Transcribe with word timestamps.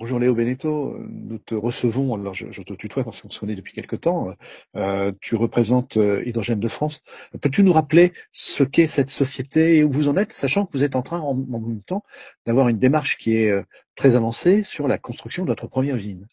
bonjour 0.00 0.18
Léo 0.18 0.34
Beneteau, 0.34 0.96
nous 1.10 1.36
te 1.36 1.54
recevons, 1.54 2.14
alors 2.14 2.32
je, 2.32 2.46
te 2.46 2.72
tutoie 2.72 3.04
parce 3.04 3.20
qu'on 3.20 3.28
se 3.28 3.38
connaît 3.38 3.54
depuis 3.54 3.74
quelque 3.74 3.96
temps, 3.96 4.34
euh, 4.74 5.12
tu 5.20 5.36
représentes 5.36 5.98
euh, 5.98 6.22
Hydrogène 6.24 6.58
de 6.58 6.68
France. 6.68 7.02
Peux-tu 7.42 7.62
nous 7.62 7.74
rappeler 7.74 8.14
ce 8.32 8.64
qu'est 8.64 8.86
cette 8.86 9.10
société 9.10 9.76
et 9.76 9.84
où 9.84 9.90
vous 9.90 10.08
en 10.08 10.16
êtes, 10.16 10.32
sachant 10.32 10.64
que 10.64 10.72
vous 10.72 10.82
êtes 10.82 10.96
en 10.96 11.02
train 11.02 11.20
en, 11.20 11.34
même 11.34 11.82
temps 11.82 12.02
d'avoir 12.46 12.68
une 12.68 12.78
démarche 12.78 13.18
qui 13.18 13.36
est 13.36 13.50
euh, 13.50 13.62
très 13.94 14.16
avancée 14.16 14.64
sur 14.64 14.88
la 14.88 14.96
construction 14.96 15.44
de 15.44 15.50
votre 15.50 15.66
première 15.66 15.96
usine? 15.96 16.26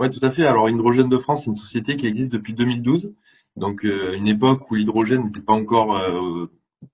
Oui, 0.00 0.10
tout 0.10 0.26
à 0.26 0.32
fait. 0.32 0.44
Alors 0.44 0.68
Hydrogène 0.68 1.08
de 1.08 1.18
France, 1.18 1.44
c'est 1.44 1.50
une 1.50 1.56
société 1.56 1.94
qui 1.94 2.08
existe 2.08 2.32
depuis 2.32 2.54
2012, 2.54 3.14
donc 3.54 3.84
une 3.84 4.26
époque 4.26 4.68
où 4.68 4.74
l'hydrogène 4.74 5.22
n'était 5.22 5.38
pas 5.38 5.52
encore 5.52 5.90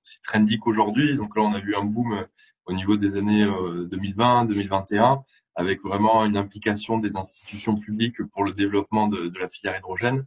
aussi 0.04 0.20
trendy 0.24 0.58
qu'aujourd'hui. 0.58 1.16
Donc 1.16 1.34
là, 1.34 1.42
on 1.42 1.54
a 1.54 1.60
eu 1.60 1.74
un 1.74 1.84
boom 1.84 2.26
au 2.66 2.74
niveau 2.74 2.98
des 2.98 3.16
années 3.16 3.46
2020, 3.90 4.44
2021, 4.44 5.24
avec 5.54 5.82
vraiment 5.82 6.24
une 6.24 6.36
implication 6.36 6.98
des 6.98 7.16
institutions 7.16 7.76
publiques 7.76 8.22
pour 8.32 8.44
le 8.44 8.52
développement 8.52 9.08
de, 9.08 9.32
la 9.38 9.48
filière 9.48 9.76
hydrogène. 9.76 10.24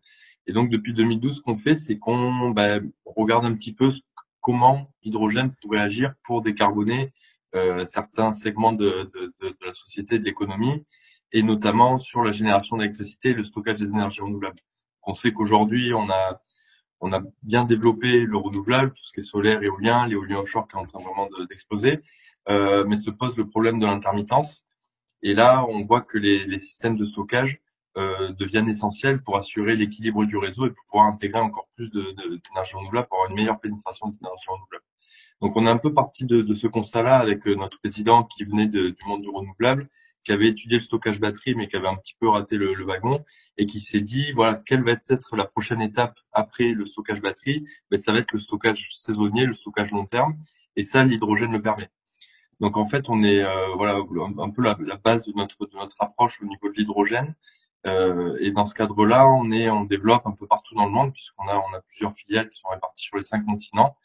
Et 0.48 0.54
donc 0.54 0.70
depuis 0.70 0.94
2012, 0.94 1.38
ce 1.38 1.42
qu'on 1.42 1.56
fait, 1.56 1.76
c'est 1.76 1.98
qu'on 1.98 2.52
bah, 2.52 2.80
regarde 3.06 3.46
un 3.46 3.54
petit 3.54 3.74
peu 3.74 3.90
comment 4.42 4.92
l'hydrogène 5.04 5.54
pourrait 5.62 5.80
agir 5.80 6.14
pour 6.24 6.42
décarboner 6.42 7.14
euh, 7.56 7.86
certains 7.86 8.32
segments 8.32 8.74
de, 8.74 9.12
de, 9.14 9.56
la 9.66 9.74
société, 9.74 10.20
de 10.20 10.26
l'économie, 10.26 10.84
et 11.32 11.44
notamment 11.44 12.00
sur 12.00 12.24
la 12.24 12.32
génération 12.32 12.78
d'électricité 12.78 13.30
et 13.30 13.34
le 13.34 13.44
stockage 13.44 13.80
des 13.80 13.90
énergies 13.90 14.22
renouvelables. 14.22 14.60
On 15.04 15.14
sait 15.14 15.32
qu'aujourd'hui, 15.32 15.94
on 15.94 16.10
a 16.10 16.42
on 17.04 17.12
a 17.12 17.22
bien 17.42 17.66
développé 17.66 18.22
le 18.22 18.38
renouvelable, 18.38 18.94
tout 18.94 19.04
ce 19.04 19.12
qui 19.12 19.20
est 19.20 19.24
solaire, 19.24 19.62
éolien, 19.62 20.08
l'éolien 20.08 20.40
offshore 20.40 20.70
qui 20.70 20.78
est 20.78 20.80
en 20.80 20.86
train 20.86 21.02
vraiment 21.02 21.28
d'exploser, 21.50 22.00
euh, 22.48 22.86
mais 22.88 22.96
se 22.96 23.10
pose 23.12 23.36
le 23.36 23.46
problème 23.46 23.78
de 23.78 23.86
l'intermittence. 23.86 24.68
Et 25.24 25.34
là, 25.34 25.66
on 25.68 25.84
voit 25.84 26.02
que 26.02 26.18
les, 26.18 26.58
systèmes 26.58 26.98
de 26.98 27.06
stockage 27.06 27.62
euh, 27.98 28.32
deviennent 28.34 28.70
essentiels 28.70 29.24
pour 29.24 29.38
assurer 29.38 29.76
l'équilibre 29.76 30.26
du 30.26 30.38
réseau 30.38 30.68
et 30.68 30.72
pour 30.72 30.86
pouvoir 30.92 31.08
intégrer 31.08 31.40
encore 31.40 31.70
plus 31.76 31.90
d'énergie 31.90 32.76
renouvelable 32.76 33.08
pour 33.08 33.18
avoir 33.18 33.32
une 33.32 33.38
meilleure 33.38 33.60
pénétration 33.60 34.10
des 34.10 34.18
énergies 34.20 34.50
renouvelables. 34.50 34.86
Donc 35.42 35.56
on 35.56 35.66
est 35.66 35.70
un 35.70 35.78
peu 35.78 35.94
parti 35.94 36.26
de, 36.26 36.54
ce 36.54 36.68
constat-là 36.68 37.18
avec 37.18 37.48
euh, 37.48 37.56
notre 37.56 37.80
président 37.80 38.24
qui 38.24 38.44
venait 38.44 38.68
du 38.68 38.96
monde 39.06 39.22
du 39.22 39.30
renouvelable 39.30 39.90
qui 40.24 40.32
avait 40.32 40.48
étudié 40.48 40.78
le 40.78 40.84
stockage 40.84 41.20
batterie, 41.20 41.56
mais 41.56 41.68
qui 41.68 41.76
avait 41.76 41.88
un 41.88 41.96
petit 41.96 42.16
peu 42.20 42.30
raté 42.30 42.58
le, 42.58 42.74
le 42.74 42.86
wagon, 42.86 43.24
et 43.58 43.66
qui 43.66 43.82
s'est 43.82 44.00
dit, 44.00 44.32
voilà, 44.32 44.56
quelle 44.56 44.84
va 44.84 44.92
être 44.92 45.36
la 45.36 45.46
prochaine 45.46 45.82
étape 45.82 46.18
après 46.32 46.70
le 46.70 46.86
stockage 46.86 47.22
batterie? 47.22 47.66
Ben, 47.92 48.00
Ça 48.00 48.14
va 48.14 48.20
être 48.20 48.32
le 48.32 48.40
stockage 48.40 48.90
saisonnier, 48.96 49.46
le 49.46 49.54
stockage 49.54 49.92
long 49.92 50.06
terme, 50.06 50.38
et 50.76 50.84
ça, 50.84 51.04
l'hydrogène 51.04 51.52
le 51.52 51.62
permet. 51.62 51.90
Donc 52.64 52.78
en 52.78 52.86
fait, 52.86 53.10
on 53.10 53.22
est 53.26 53.44
euh, 53.44 53.76
voilà 53.76 53.96
un, 53.96 54.50
peu 54.50 54.62
la, 54.62 54.76
base 54.96 55.26
de 55.26 55.34
notre 55.36 55.66
de 55.66 55.76
notre 55.76 55.98
approche 56.02 56.42
au 56.42 56.46
niveau 56.46 56.70
de 56.70 56.76
l'hydrogène. 56.78 57.36
Euh, 57.86 58.38
et 58.40 58.52
dans 58.52 58.66
ce 58.66 58.74
cadre-là, 58.74 59.28
on 59.28 59.52
est 59.52 59.70
on 59.70 59.84
développe 59.84 60.26
un 60.26 60.32
peu 60.32 60.48
partout 60.48 60.74
dans 60.74 60.86
le 60.86 60.92
monde 60.92 61.12
puisqu'on 61.12 61.46
a 61.50 61.58
on 61.58 61.74
a 61.74 61.82
plusieurs 61.82 62.14
filiales 62.14 62.48
qui 62.48 62.58
sont 62.62 62.70
réparties 62.70 63.04
sur 63.04 63.18
les 63.18 63.24
cinq 63.24 63.44
continents. 63.46 63.98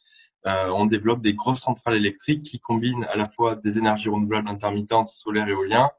Euh, 0.47 0.70
on 0.70 0.86
développe 0.86 1.20
des 1.20 1.34
grosses 1.34 1.61
centrales 1.61 1.95
électriques 1.95 2.42
qui 2.42 2.59
combinent 2.59 3.05
à 3.05 3.17
la 3.17 3.29
fois 3.29 3.55
des 3.55 3.79
énergies 3.79 4.09
renouvelables 4.09 4.48
intermittentes, 4.48 5.11
solaire 5.11 5.47
et 5.47 5.53
éolien, 5.53 5.92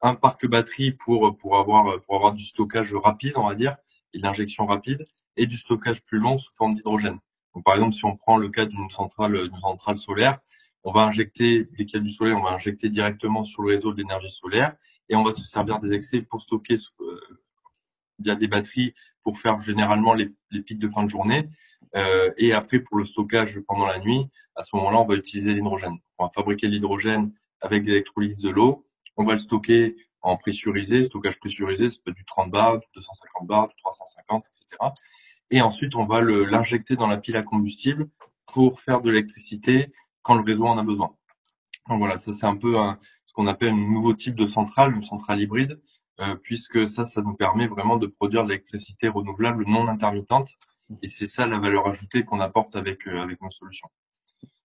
un 0.00 0.14
parc 0.14 0.46
batterie 0.46 0.92
pour 0.92 1.36
pour 1.36 1.58
avoir 1.58 2.00
pour 2.02 2.14
avoir 2.14 2.34
du 2.34 2.44
stockage 2.44 2.94
rapide, 2.94 3.32
on 3.34 3.48
va 3.48 3.56
dire, 3.56 3.76
et 4.14 4.18
de 4.18 4.22
l'injection 4.22 4.64
rapide, 4.64 5.08
et 5.36 5.46
du 5.46 5.56
stockage 5.56 6.04
plus 6.04 6.20
long 6.20 6.38
sous 6.38 6.54
forme 6.54 6.76
d'hydrogène. 6.76 7.18
Donc 7.56 7.64
par 7.64 7.74
exemple, 7.74 7.94
si 7.94 8.04
on 8.04 8.16
prend 8.16 8.36
le 8.36 8.48
cas 8.48 8.66
d'une 8.66 8.90
centrale 8.90 9.48
d'une 9.48 9.60
centrale 9.60 9.98
solaire, 9.98 10.38
on 10.86 10.92
va 10.92 11.02
injecter 11.02 11.68
y 11.78 11.96
a 11.96 12.00
du 12.00 12.10
soleil, 12.10 12.32
on 12.32 12.42
va 12.42 12.52
injecter 12.52 12.88
directement 12.88 13.44
sur 13.44 13.62
le 13.62 13.74
réseau 13.74 13.92
de 13.92 13.98
l'énergie 13.98 14.30
solaire, 14.30 14.74
et 15.08 15.16
on 15.16 15.22
va 15.22 15.32
se 15.32 15.44
servir 15.44 15.78
des 15.78 15.92
excès 15.92 16.22
pour 16.22 16.40
stocker 16.40 16.76
euh, 17.00 17.20
via 18.18 18.36
des 18.36 18.48
batteries 18.48 18.94
pour 19.22 19.38
faire 19.38 19.58
généralement 19.58 20.14
les, 20.14 20.32
les 20.50 20.62
pics 20.62 20.78
de 20.78 20.88
fin 20.88 21.04
de 21.04 21.10
journée. 21.10 21.46
Euh, 21.96 22.30
et 22.38 22.52
après, 22.52 22.78
pour 22.78 22.96
le 22.96 23.04
stockage 23.04 23.60
pendant 23.66 23.86
la 23.86 23.98
nuit, 23.98 24.28
à 24.54 24.64
ce 24.64 24.74
moment-là, 24.76 25.00
on 25.00 25.06
va 25.06 25.16
utiliser 25.16 25.52
l'hydrogène. 25.52 25.98
On 26.18 26.24
va 26.24 26.30
fabriquer 26.34 26.68
l'hydrogène 26.68 27.32
avec 27.60 27.84
l'électrolyse 27.84 28.36
de 28.36 28.50
l'eau 28.50 28.86
on 29.16 29.24
va 29.24 29.32
le 29.32 29.38
stocker 29.38 29.96
en 30.22 30.36
pressurisé, 30.36 31.04
stockage 31.04 31.38
pressurisé, 31.38 31.90
ça 31.90 31.98
peut 32.04 32.10
être 32.10 32.16
du 32.16 32.24
30 32.24 32.50
bar, 32.50 32.78
du 32.78 32.86
250 32.94 33.46
bar, 33.46 33.68
du 33.68 33.74
350, 33.76 34.46
etc. 34.48 34.66
Et 35.50 35.60
ensuite, 35.60 35.94
on 35.94 36.04
va 36.04 36.20
l'injecter 36.20 36.96
dans 36.96 37.06
la 37.06 37.16
pile 37.16 37.36
à 37.36 37.42
combustible 37.42 38.08
pour 38.46 38.80
faire 38.80 39.00
de 39.00 39.10
l'électricité 39.10 39.92
quand 40.26 40.34
le 40.34 40.42
réseau 40.42 40.66
en 40.66 40.76
a 40.76 40.82
besoin. 40.82 41.14
Donc 41.88 41.98
voilà, 42.00 42.18
ça 42.18 42.32
c'est 42.32 42.46
un 42.46 42.56
peu 42.56 42.74
ce 43.26 43.32
qu'on 43.32 43.46
appelle 43.46 43.72
un 43.72 43.76
nouveau 43.76 44.12
type 44.12 44.34
de 44.34 44.46
centrale, 44.46 44.92
une 44.96 45.04
centrale 45.04 45.40
hybride, 45.40 45.80
euh, 46.20 46.34
puisque 46.34 46.90
ça, 46.90 47.04
ça 47.04 47.22
nous 47.22 47.34
permet 47.34 47.68
vraiment 47.68 47.96
de 47.96 48.08
produire 48.08 48.42
de 48.42 48.48
l'électricité 48.48 49.06
renouvelable 49.06 49.64
non 49.68 49.86
intermittente. 49.86 50.48
Et 51.02 51.06
c'est 51.06 51.28
ça 51.28 51.46
la 51.46 51.58
valeur 51.58 51.86
ajoutée 51.86 52.24
qu'on 52.24 52.40
apporte 52.40 52.74
avec 52.74 53.06
euh, 53.06 53.20
avec 53.20 53.40
nos 53.40 53.50
solutions. 53.50 53.88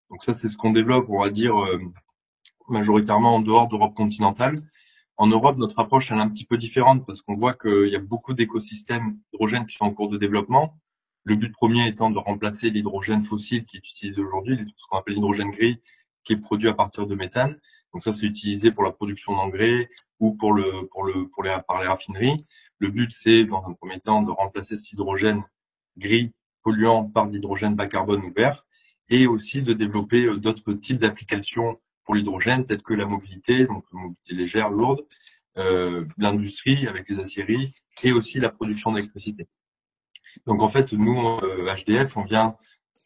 Donc 0.09 0.23
ça, 0.23 0.33
c'est 0.33 0.49
ce 0.49 0.57
qu'on 0.57 0.71
développe, 0.71 1.05
on 1.09 1.21
va 1.21 1.29
dire, 1.29 1.55
euh, 1.63 1.79
majoritairement 2.67 3.35
en 3.35 3.39
dehors 3.39 3.67
d'Europe 3.67 3.93
continentale. 3.95 4.55
En 5.17 5.27
Europe, 5.27 5.57
notre 5.57 5.77
approche 5.77 6.11
est 6.11 6.15
un 6.15 6.29
petit 6.29 6.45
peu 6.45 6.57
différente 6.57 7.05
parce 7.05 7.21
qu'on 7.21 7.35
voit 7.35 7.53
qu'il 7.53 7.89
y 7.89 7.95
a 7.95 7.99
beaucoup 7.99 8.33
d'écosystèmes 8.33 9.19
hydrogène 9.31 9.67
qui 9.67 9.75
sont 9.75 9.85
en 9.85 9.93
cours 9.93 10.09
de 10.09 10.17
développement. 10.17 10.80
Le 11.23 11.35
but 11.35 11.51
premier 11.51 11.87
étant 11.87 12.09
de 12.09 12.17
remplacer 12.17 12.69
l'hydrogène 12.69 13.23
fossile 13.23 13.65
qui 13.65 13.77
est 13.77 13.87
utilisé 13.87 14.21
aujourd'hui, 14.21 14.57
ce 14.75 14.85
qu'on 14.87 14.97
appelle 14.97 15.15
l'hydrogène 15.15 15.51
gris, 15.51 15.79
qui 16.23 16.33
est 16.33 16.37
produit 16.37 16.67
à 16.67 16.73
partir 16.73 17.07
de 17.07 17.15
méthane. 17.15 17.57
Donc 17.93 18.03
ça, 18.03 18.13
c'est 18.13 18.25
utilisé 18.25 18.71
pour 18.71 18.83
la 18.83 18.91
production 18.91 19.35
d'engrais 19.35 19.89
ou 20.19 20.33
pour 20.33 20.53
le, 20.53 20.87
pour 20.87 21.03
le, 21.03 21.27
pour 21.27 21.43
les, 21.43 21.55
par 21.67 21.81
les 21.81 21.87
raffineries. 21.87 22.45
Le 22.79 22.89
but, 22.89 23.11
c'est, 23.11 23.45
dans 23.45 23.63
un 23.65 23.73
premier 23.73 23.99
temps, 23.99 24.21
de 24.21 24.31
remplacer 24.31 24.77
cet 24.77 24.93
hydrogène 24.93 25.43
gris 25.97 26.31
polluant 26.63 27.05
par 27.05 27.27
l'hydrogène 27.27 27.75
bas 27.75 27.87
carbone 27.87 28.23
ou 28.23 28.31
vert 28.31 28.65
et 29.09 29.27
aussi 29.27 29.61
de 29.61 29.73
développer 29.73 30.25
euh, 30.25 30.37
d'autres 30.37 30.73
types 30.73 30.99
d'applications 30.99 31.79
pour 32.03 32.15
l'hydrogène, 32.15 32.65
peut-être 32.65 32.83
que 32.83 32.93
la 32.93 33.05
mobilité, 33.05 33.65
donc 33.65 33.85
la 33.93 33.99
mobilité 33.99 34.33
légère, 34.33 34.69
lourde, 34.69 35.05
euh, 35.57 36.05
l'industrie 36.17 36.87
avec 36.87 37.09
les 37.09 37.19
aciéries 37.19 37.73
et 38.03 38.11
aussi 38.11 38.39
la 38.39 38.49
production 38.49 38.93
d'électricité. 38.93 39.47
Donc 40.45 40.61
en 40.61 40.69
fait, 40.69 40.93
nous, 40.93 41.37
HDF, 41.39 42.17
euh, 42.17 42.19
on 42.19 42.23
vient 42.23 42.55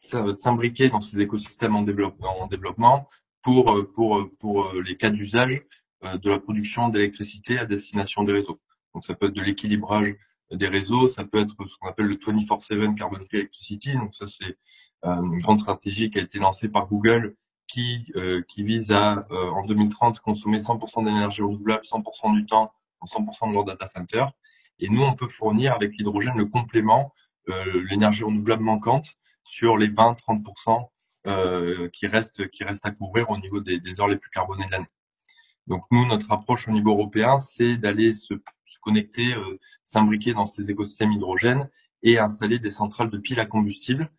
s'imbriquer 0.00 0.88
dans 0.88 1.00
ces 1.00 1.20
écosystèmes 1.20 1.74
en 1.74 1.82
développement, 1.82 2.40
en 2.40 2.46
développement 2.46 3.08
pour, 3.42 3.72
euh, 3.72 3.90
pour, 3.92 4.28
pour 4.38 4.72
les 4.74 4.96
cas 4.96 5.10
d'usage 5.10 5.62
de 6.02 6.30
la 6.30 6.38
production 6.38 6.88
d'électricité 6.88 7.58
à 7.58 7.64
destination 7.64 8.22
des 8.22 8.32
réseaux. 8.32 8.60
Donc 8.94 9.04
ça 9.04 9.14
peut 9.14 9.26
être 9.26 9.34
de 9.34 9.42
l'équilibrage 9.42 10.14
des 10.52 10.68
réseaux, 10.68 11.08
ça 11.08 11.24
peut 11.24 11.38
être 11.38 11.56
ce 11.66 11.76
qu'on 11.78 11.88
appelle 11.88 12.06
le 12.06 12.16
24/7 12.16 12.94
Carbon 12.94 13.16
Free 13.24 13.38
Electricity. 13.38 13.94
Donc 13.94 14.14
ça 14.14 14.26
c'est 14.26 14.56
une 15.02 15.38
grande 15.38 15.58
stratégie 15.58 16.10
qui 16.10 16.18
a 16.18 16.22
été 16.22 16.38
lancée 16.38 16.68
par 16.68 16.86
Google 16.86 17.34
qui, 17.66 18.12
euh, 18.16 18.42
qui 18.46 18.62
vise 18.62 18.92
à, 18.92 19.26
euh, 19.30 19.50
en 19.50 19.64
2030, 19.66 20.20
consommer 20.20 20.60
100% 20.60 21.02
d'énergie 21.02 21.42
renouvelable 21.42 21.84
100% 21.84 22.32
du 22.32 22.46
temps 22.46 22.72
dans 23.00 23.06
100% 23.06 23.48
de 23.48 23.52
leur 23.52 23.64
data 23.64 23.86
center. 23.86 24.26
Et 24.78 24.88
nous, 24.88 25.02
on 25.02 25.14
peut 25.14 25.28
fournir 25.28 25.74
avec 25.74 25.96
l'hydrogène 25.96 26.36
le 26.36 26.46
complément, 26.46 27.14
euh, 27.48 27.84
l'énergie 27.88 28.24
renouvelable 28.24 28.62
manquante 28.62 29.16
sur 29.44 29.76
les 29.78 29.88
20-30% 29.88 30.88
euh, 31.26 31.88
qui 31.92 32.06
restent 32.06 32.48
qui 32.50 32.64
restent 32.64 32.86
à 32.86 32.90
couvrir 32.90 33.30
au 33.30 33.38
niveau 33.38 33.60
des, 33.60 33.80
des 33.80 34.00
heures 34.00 34.08
les 34.08 34.16
plus 34.16 34.30
carbonées 34.30 34.66
de 34.66 34.70
l'année. 34.72 34.86
Donc 35.66 35.84
nous, 35.90 36.06
notre 36.06 36.30
approche 36.30 36.68
au 36.68 36.70
niveau 36.70 36.90
européen, 36.90 37.38
c'est 37.38 37.76
d'aller 37.76 38.12
se, 38.12 38.34
se, 38.64 38.78
connecter, 38.80 39.34
euh, 39.34 39.58
s'imbriquer 39.84 40.34
dans 40.34 40.46
ces 40.46 40.70
écosystèmes 40.70 41.12
hydrogènes 41.12 41.68
et 42.02 42.18
installer 42.18 42.58
des 42.58 42.70
centrales 42.70 43.10
de 43.10 43.18
piles 43.18 43.40
à 43.40 43.46
combustible 43.46 44.10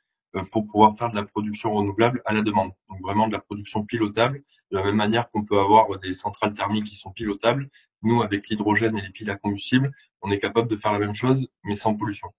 pour 0.44 0.66
pouvoir 0.66 0.98
faire 0.98 1.10
de 1.10 1.16
la 1.16 1.24
production 1.24 1.74
renouvelable 1.74 2.22
à 2.26 2.34
la 2.34 2.42
demande. 2.42 2.72
Donc 2.90 3.02
vraiment 3.02 3.28
de 3.28 3.34
la 3.34 3.40
production 3.40 3.84
pilotable, 3.84 4.44
de 4.72 4.78
la 4.78 4.84
même 4.84 4.96
manière 4.96 5.30
qu'on 5.30 5.44
peut 5.44 5.60
avoir 5.60 5.98
des 6.00 6.14
centrales 6.14 6.54
thermiques 6.54 6.86
qui 6.86 6.96
sont 6.96 7.12
pilotables. 7.12 7.70
Nous, 8.04 8.22
avec 8.22 8.50
l'hydrogène 8.50 8.98
et 8.98 9.02
les 9.02 9.10
piles 9.10 9.30
à 9.30 9.36
combustible, 9.36 9.92
on 10.22 10.32
est 10.32 10.40
capable 10.40 10.70
de 10.70 10.76
faire 10.76 10.94
la 10.94 11.00
même 11.00 11.14
chose, 11.14 11.50
mais 11.64 11.76
sans 11.76 11.96
pollution. 11.96 12.30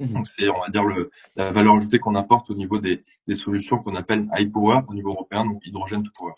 Mmh. 0.00 0.06
Donc 0.12 0.26
c'est, 0.26 0.48
on 0.48 0.60
va 0.60 0.68
dire, 0.68 0.84
le, 0.84 1.10
la 1.36 1.52
valeur 1.52 1.76
ajoutée 1.76 1.98
qu'on 1.98 2.14
apporte 2.14 2.50
au 2.50 2.54
niveau 2.54 2.78
des, 2.78 3.04
des 3.28 3.34
solutions 3.34 3.78
qu'on 3.78 3.94
appelle 3.94 4.28
high 4.36 4.50
power 4.50 4.80
au 4.88 4.94
niveau 4.94 5.10
européen, 5.10 5.44
donc 5.44 5.64
hydrogène 5.66 6.02
to 6.02 6.10
power. 6.16 6.32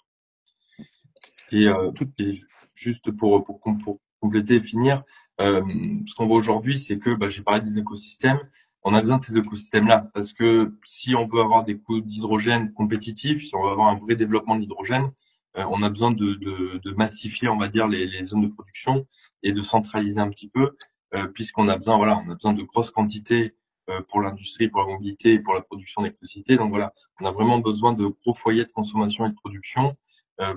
Et, 1.52 1.68
euh, 1.68 1.92
et 2.18 2.34
juste 2.74 3.10
pour, 3.12 3.44
pour, 3.44 3.60
pour, 3.60 4.00
compléter 4.20 4.54
et 4.54 4.60
finir, 4.60 5.04
euh, 5.40 5.62
ce 6.06 6.14
qu'on 6.14 6.26
voit 6.26 6.38
aujourd'hui, 6.38 6.78
c'est 6.78 6.98
que 6.98 7.14
bah, 7.14 7.28
j'ai 7.28 7.42
parlé 7.42 7.60
des 7.60 7.78
écosystèmes 7.78 8.40
on 8.84 8.94
a 8.94 9.00
besoin 9.00 9.16
de 9.16 9.22
ces 9.22 9.36
écosystèmes-là 9.36 10.10
parce 10.12 10.32
que 10.32 10.74
si 10.84 11.14
on 11.14 11.26
veut 11.26 11.40
avoir 11.40 11.64
des 11.64 11.78
coûts 11.78 12.00
d'hydrogène 12.00 12.72
compétitifs, 12.74 13.46
si 13.46 13.54
on 13.54 13.62
veut 13.62 13.70
avoir 13.70 13.88
un 13.88 13.98
vrai 13.98 14.14
développement 14.14 14.56
de 14.56 14.60
l'hydrogène, 14.60 15.10
euh, 15.56 15.64
on 15.68 15.82
a 15.82 15.88
besoin 15.88 16.10
de, 16.10 16.34
de, 16.34 16.78
de, 16.82 16.90
massifier, 16.92 17.48
on 17.48 17.56
va 17.56 17.68
dire, 17.68 17.86
les, 17.88 18.06
les, 18.06 18.24
zones 18.24 18.42
de 18.42 18.48
production 18.48 19.06
et 19.42 19.52
de 19.52 19.62
centraliser 19.62 20.20
un 20.20 20.28
petit 20.28 20.48
peu, 20.48 20.76
euh, 21.14 21.26
puisqu'on 21.28 21.68
a 21.68 21.76
besoin, 21.76 21.96
voilà, 21.96 22.22
on 22.26 22.30
a 22.30 22.34
besoin 22.34 22.52
de 22.52 22.62
grosses 22.62 22.90
quantités 22.90 23.54
euh, 23.88 24.00
pour 24.08 24.20
l'industrie, 24.20 24.68
pour 24.68 24.80
la 24.82 24.88
mobilité 24.88 25.38
pour 25.38 25.54
la 25.54 25.62
production 25.62 26.02
d'électricité. 26.02 26.56
Donc 26.56 26.70
voilà, 26.70 26.92
on 27.20 27.26
a 27.26 27.30
vraiment 27.30 27.58
besoin 27.58 27.92
de 27.92 28.06
gros 28.06 28.34
foyers 28.34 28.64
de 28.64 28.72
consommation 28.72 29.26
et 29.26 29.30
de 29.30 29.34
production 29.34 29.96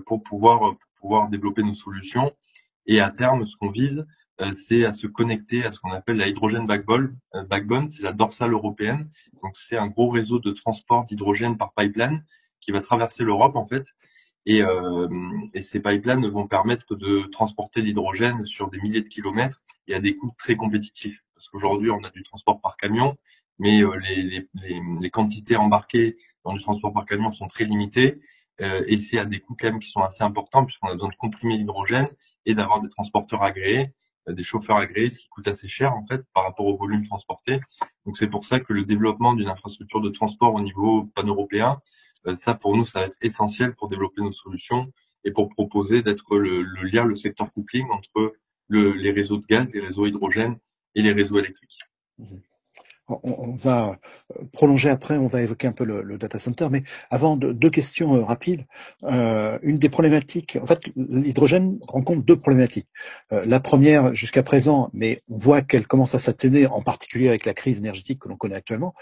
pour 0.07 0.23
pouvoir 0.23 0.59
pour 0.59 0.89
pouvoir 0.99 1.29
développer 1.29 1.61
nos 1.61 1.75
solutions 1.75 2.33
Et 2.87 2.99
à 2.99 3.11
terme, 3.11 3.45
ce 3.45 3.55
qu'on 3.57 3.69
vise, 3.69 4.07
c'est 4.53 4.85
à 4.85 4.91
se 4.91 5.07
connecter 5.07 5.65
à 5.65 5.71
ce 5.71 5.79
qu'on 5.79 5.91
appelle 5.91 6.17
la 6.17 6.27
hydrogène 6.27 6.67
backbone. 6.67 7.17
backbone, 7.49 7.87
c'est 7.87 8.03
la 8.03 8.13
dorsale 8.13 8.53
européenne. 8.53 9.09
Donc 9.43 9.55
c'est 9.55 9.77
un 9.77 9.87
gros 9.87 10.09
réseau 10.09 10.39
de 10.39 10.51
transport 10.51 11.05
d'hydrogène 11.05 11.57
par 11.57 11.73
pipeline 11.73 12.23
qui 12.61 12.71
va 12.71 12.81
traverser 12.81 13.23
l'Europe 13.23 13.55
en 13.55 13.65
fait. 13.65 13.95
Et, 14.45 14.61
et, 15.53 15.61
ces 15.61 15.81
pipelines 15.81 16.25
vont 16.27 16.47
permettre 16.47 16.95
de 16.95 17.23
transporter 17.31 17.81
l'hydrogène 17.81 18.45
sur 18.45 18.69
des 18.69 18.79
milliers 18.79 19.01
de 19.01 19.09
kilomètres 19.09 19.61
et 19.87 19.93
à 19.93 19.99
des 19.99 20.15
coûts 20.15 20.33
très 20.37 20.55
compétitifs. 20.55 21.21
Parce 21.35 21.49
qu'aujourd'hui, 21.49 21.91
on 21.91 22.03
a 22.03 22.09
du 22.09 22.23
transport 22.23 22.61
par 22.61 22.77
camion, 22.77 23.17
mais 23.59 23.81
les, 23.81 24.23
les, 24.23 24.47
les, 24.53 24.81
les, 25.01 25.09
quantités 25.09 25.57
embarquées 25.57 26.17
dans 26.45 26.53
du 26.53 26.61
transport 26.61 26.93
par 26.93 27.05
camion 27.05 27.31
sont 27.33 27.47
très 27.47 27.65
limitées. 27.65 28.21
Euh, 28.61 28.83
et 28.87 28.97
c'est 28.97 29.19
à 29.19 29.25
des 29.25 29.39
coûts 29.39 29.55
quand 29.59 29.67
même 29.67 29.79
qui 29.79 29.89
sont 29.89 30.01
assez 30.01 30.23
importants 30.23 30.65
puisqu'on 30.65 30.87
a 30.87 30.93
besoin 30.93 31.09
de 31.09 31.15
comprimer 31.15 31.57
l'hydrogène 31.57 32.07
et 32.45 32.55
d'avoir 32.55 32.81
des 32.81 32.89
transporteurs 32.89 33.43
agréés, 33.43 33.81
euh, 33.81 33.89
des 34.33 34.43
chauffeurs 34.43 34.77
agréés, 34.77 35.09
ce 35.09 35.19
qui 35.19 35.27
coûte 35.29 35.47
assez 35.47 35.67
cher 35.67 35.93
en 35.93 36.03
fait 36.03 36.21
par 36.33 36.43
rapport 36.43 36.65
au 36.65 36.75
volume 36.75 37.05
transporté. 37.05 37.59
Donc 38.05 38.17
c'est 38.17 38.27
pour 38.27 38.45
ça 38.45 38.59
que 38.59 38.73
le 38.73 38.83
développement 38.83 39.33
d'une 39.33 39.49
infrastructure 39.49 40.01
de 40.01 40.09
transport 40.09 40.53
au 40.53 40.61
niveau 40.61 41.05
pan-européen, 41.15 41.79
euh, 42.27 42.35
ça 42.35 42.53
pour 42.53 42.75
nous 42.75 42.85
ça 42.85 43.01
va 43.01 43.05
être 43.07 43.17
essentiel 43.21 43.75
pour 43.75 43.89
développer 43.89 44.21
nos 44.21 44.31
solutions 44.31 44.91
et 45.23 45.31
pour 45.31 45.49
proposer 45.49 46.01
d'être 46.01 46.37
le, 46.37 46.63
lien, 46.83 47.05
le 47.05 47.15
secteur 47.15 47.51
coupling 47.51 47.89
entre 47.91 48.33
le, 48.67 48.91
les 48.91 49.11
réseaux 49.11 49.37
de 49.37 49.45
gaz, 49.45 49.73
les 49.73 49.81
réseaux 49.81 50.05
hydrogène 50.05 50.57
et 50.95 51.01
les 51.01 51.11
réseaux 51.11 51.39
électriques. 51.39 51.79
Mmh 52.17 52.37
on, 53.07 53.55
va 53.55 53.97
euh, 54.35 54.43
prolonger 54.51 54.89
après, 54.89 55.17
on 55.17 55.27
va 55.27 55.41
évoquer 55.41 55.67
un 55.67 55.71
peu 55.71 55.83
le, 55.83 56.17
data 56.17 56.39
center, 56.39 56.67
mais 56.69 56.83
avant 57.09 57.37
deux 57.37 57.69
questions 57.69 58.15
euh, 58.15 58.23
rapides. 58.23 58.65
Euh, 59.03 59.57
une 59.61 59.77
des 59.77 59.89
problématiques, 59.89 60.57
en 60.61 60.65
fait, 60.65 60.81
l'hydrogène 60.95 61.79
rencontre 61.87 62.23
deux 62.23 62.37
problématiques. 62.37 62.87
la 63.31 63.59
première, 63.59 64.13
jusqu'à 64.13 64.43
présent, 64.43 64.89
mais 64.93 65.21
on 65.29 65.37
voit 65.37 65.61
qu'elle 65.61 65.87
commence 65.87 66.15
à 66.15 66.19
s'atténuer, 66.19 66.67
en 66.67 66.81
particulier 66.81 67.27
avec 67.29 67.45
la 67.45 67.53
crise 67.53 67.77
énergétique 67.77 68.19
que 68.19 68.29
l'on 68.29 68.35
connaît 68.35 68.55
actuellement, 68.55 68.93